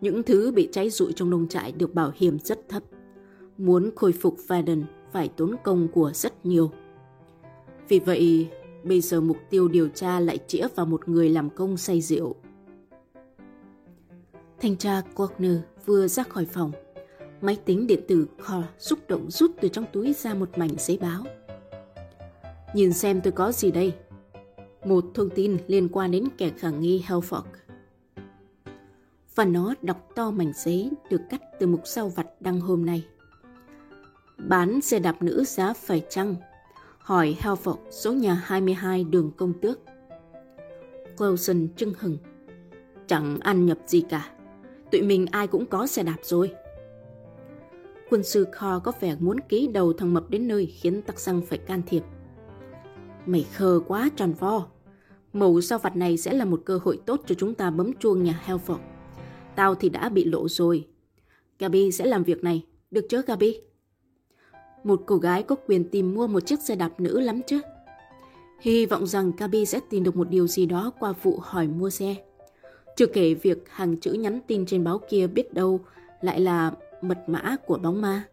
những 0.00 0.22
thứ 0.22 0.52
bị 0.52 0.68
cháy 0.72 0.90
rụi 0.90 1.12
trong 1.12 1.30
nông 1.30 1.48
trại 1.48 1.72
được 1.72 1.94
bảo 1.94 2.12
hiểm 2.14 2.38
rất 2.38 2.68
thấp. 2.68 2.82
Muốn 3.58 3.90
khôi 3.96 4.12
phục 4.12 4.36
Faden 4.48 4.82
phải 5.12 5.28
tốn 5.36 5.56
công 5.64 5.88
của 5.88 6.10
rất 6.14 6.46
nhiều. 6.46 6.70
Vì 7.88 7.98
vậy, 7.98 8.48
bây 8.88 9.00
giờ 9.00 9.20
mục 9.20 9.38
tiêu 9.50 9.68
điều 9.68 9.88
tra 9.88 10.20
lại 10.20 10.38
chĩa 10.46 10.66
vào 10.74 10.86
một 10.86 11.08
người 11.08 11.28
làm 11.28 11.50
công 11.50 11.76
say 11.76 12.00
rượu. 12.00 12.34
Thanh 14.60 14.76
tra 14.76 15.02
Corner 15.14 15.56
vừa 15.86 16.08
ra 16.08 16.22
khỏi 16.22 16.44
phòng. 16.44 16.72
Máy 17.40 17.58
tính 17.64 17.86
điện 17.86 18.00
tử 18.08 18.26
kho 18.38 18.62
xúc 18.78 18.98
động 19.08 19.30
rút 19.30 19.50
từ 19.60 19.68
trong 19.68 19.84
túi 19.92 20.12
ra 20.12 20.34
một 20.34 20.58
mảnh 20.58 20.74
giấy 20.78 20.98
báo. 21.00 21.24
Nhìn 22.74 22.92
xem 22.92 23.20
tôi 23.20 23.32
có 23.32 23.52
gì 23.52 23.70
đây. 23.70 23.94
Một 24.84 25.04
thông 25.14 25.30
tin 25.30 25.56
liên 25.66 25.88
quan 25.88 26.10
đến 26.10 26.24
kẻ 26.38 26.50
khả 26.58 26.70
nghi 26.70 27.04
Helford 27.06 27.42
và 29.38 29.44
nó 29.44 29.74
đọc 29.82 30.08
to 30.14 30.30
mảnh 30.30 30.52
giấy 30.54 30.90
được 31.10 31.20
cắt 31.30 31.42
từ 31.58 31.66
mục 31.66 31.80
sau 31.84 32.08
vặt 32.08 32.26
đăng 32.40 32.60
hôm 32.60 32.86
nay. 32.86 33.04
Bán 34.38 34.80
xe 34.80 34.98
đạp 34.98 35.22
nữ 35.22 35.44
giá 35.44 35.72
phải 35.72 36.02
chăng? 36.10 36.34
Hỏi 37.08 37.36
Helford 37.40 37.76
số 37.90 38.12
nhà 38.12 38.34
22 38.34 39.04
đường 39.04 39.30
công 39.36 39.52
tước. 39.52 39.80
Clausen 41.16 41.68
trưng 41.76 41.92
hừng. 41.98 42.18
Chẳng 43.06 43.38
ăn 43.40 43.66
nhập 43.66 43.78
gì 43.86 44.04
cả. 44.08 44.30
Tụi 44.92 45.02
mình 45.02 45.26
ai 45.30 45.46
cũng 45.46 45.66
có 45.66 45.86
xe 45.86 46.02
đạp 46.02 46.16
rồi. 46.22 46.50
Quân 48.10 48.22
sư 48.22 48.46
Kho 48.52 48.78
có 48.78 48.92
vẻ 49.00 49.16
muốn 49.20 49.40
ký 49.48 49.68
đầu 49.68 49.92
thằng 49.92 50.14
Mập 50.14 50.30
đến 50.30 50.48
nơi 50.48 50.66
khiến 50.66 51.02
tắc 51.02 51.20
xăng 51.20 51.42
phải 51.42 51.58
can 51.58 51.82
thiệp. 51.86 52.02
Mày 53.26 53.46
khờ 53.54 53.80
quá 53.86 54.10
tròn 54.16 54.32
vo. 54.32 54.66
Màu 55.32 55.60
sao 55.60 55.78
vặt 55.78 55.96
này 55.96 56.16
sẽ 56.16 56.32
là 56.32 56.44
một 56.44 56.62
cơ 56.64 56.80
hội 56.82 57.00
tốt 57.06 57.20
cho 57.26 57.34
chúng 57.34 57.54
ta 57.54 57.70
bấm 57.70 57.92
chuông 57.92 58.22
nhà 58.22 58.40
Helford. 58.46 58.78
Tao 59.56 59.74
thì 59.74 59.88
đã 59.88 60.08
bị 60.08 60.24
lộ 60.24 60.48
rồi. 60.48 60.86
Gabi 61.58 61.92
sẽ 61.92 62.06
làm 62.06 62.24
việc 62.24 62.44
này, 62.44 62.64
được 62.90 63.06
chứ 63.08 63.22
Gabi? 63.26 63.67
Một 64.88 65.02
cô 65.06 65.16
gái 65.16 65.42
có 65.42 65.56
quyền 65.66 65.90
tìm 65.90 66.14
mua 66.14 66.26
một 66.26 66.40
chiếc 66.40 66.60
xe 66.60 66.76
đạp 66.76 67.00
nữ 67.00 67.20
lắm 67.20 67.40
chứ. 67.46 67.60
Hy 68.60 68.86
vọng 68.86 69.06
rằng 69.06 69.32
kabi 69.32 69.66
sẽ 69.66 69.80
tìm 69.90 70.04
được 70.04 70.16
một 70.16 70.28
điều 70.30 70.46
gì 70.46 70.66
đó 70.66 70.92
qua 71.00 71.12
vụ 71.22 71.38
hỏi 71.42 71.66
mua 71.66 71.90
xe. 71.90 72.14
Chưa 72.96 73.06
kể 73.06 73.34
việc 73.34 73.58
hàng 73.68 73.96
chữ 73.96 74.12
nhắn 74.12 74.40
tin 74.46 74.66
trên 74.66 74.84
báo 74.84 75.00
kia 75.10 75.26
biết 75.26 75.54
đâu 75.54 75.80
lại 76.20 76.40
là 76.40 76.72
mật 77.02 77.18
mã 77.26 77.56
của 77.66 77.78
bóng 77.78 78.00
ma. 78.00 78.24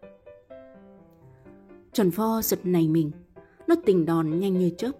Trần 1.92 2.10
Pho 2.10 2.42
giật 2.42 2.66
này 2.66 2.88
mình, 2.88 3.10
nó 3.66 3.74
tình 3.86 4.06
đòn 4.06 4.40
nhanh 4.40 4.58
như 4.58 4.70
chớp. 4.78 4.92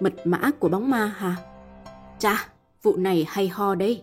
Mật 0.00 0.14
mã 0.24 0.50
của 0.58 0.68
bóng 0.68 0.90
ma 0.90 1.06
hả? 1.06 1.36
Chà, 2.18 2.48
vụ 2.82 2.96
này 2.96 3.24
hay 3.28 3.48
ho 3.48 3.74
đấy. 3.74 4.02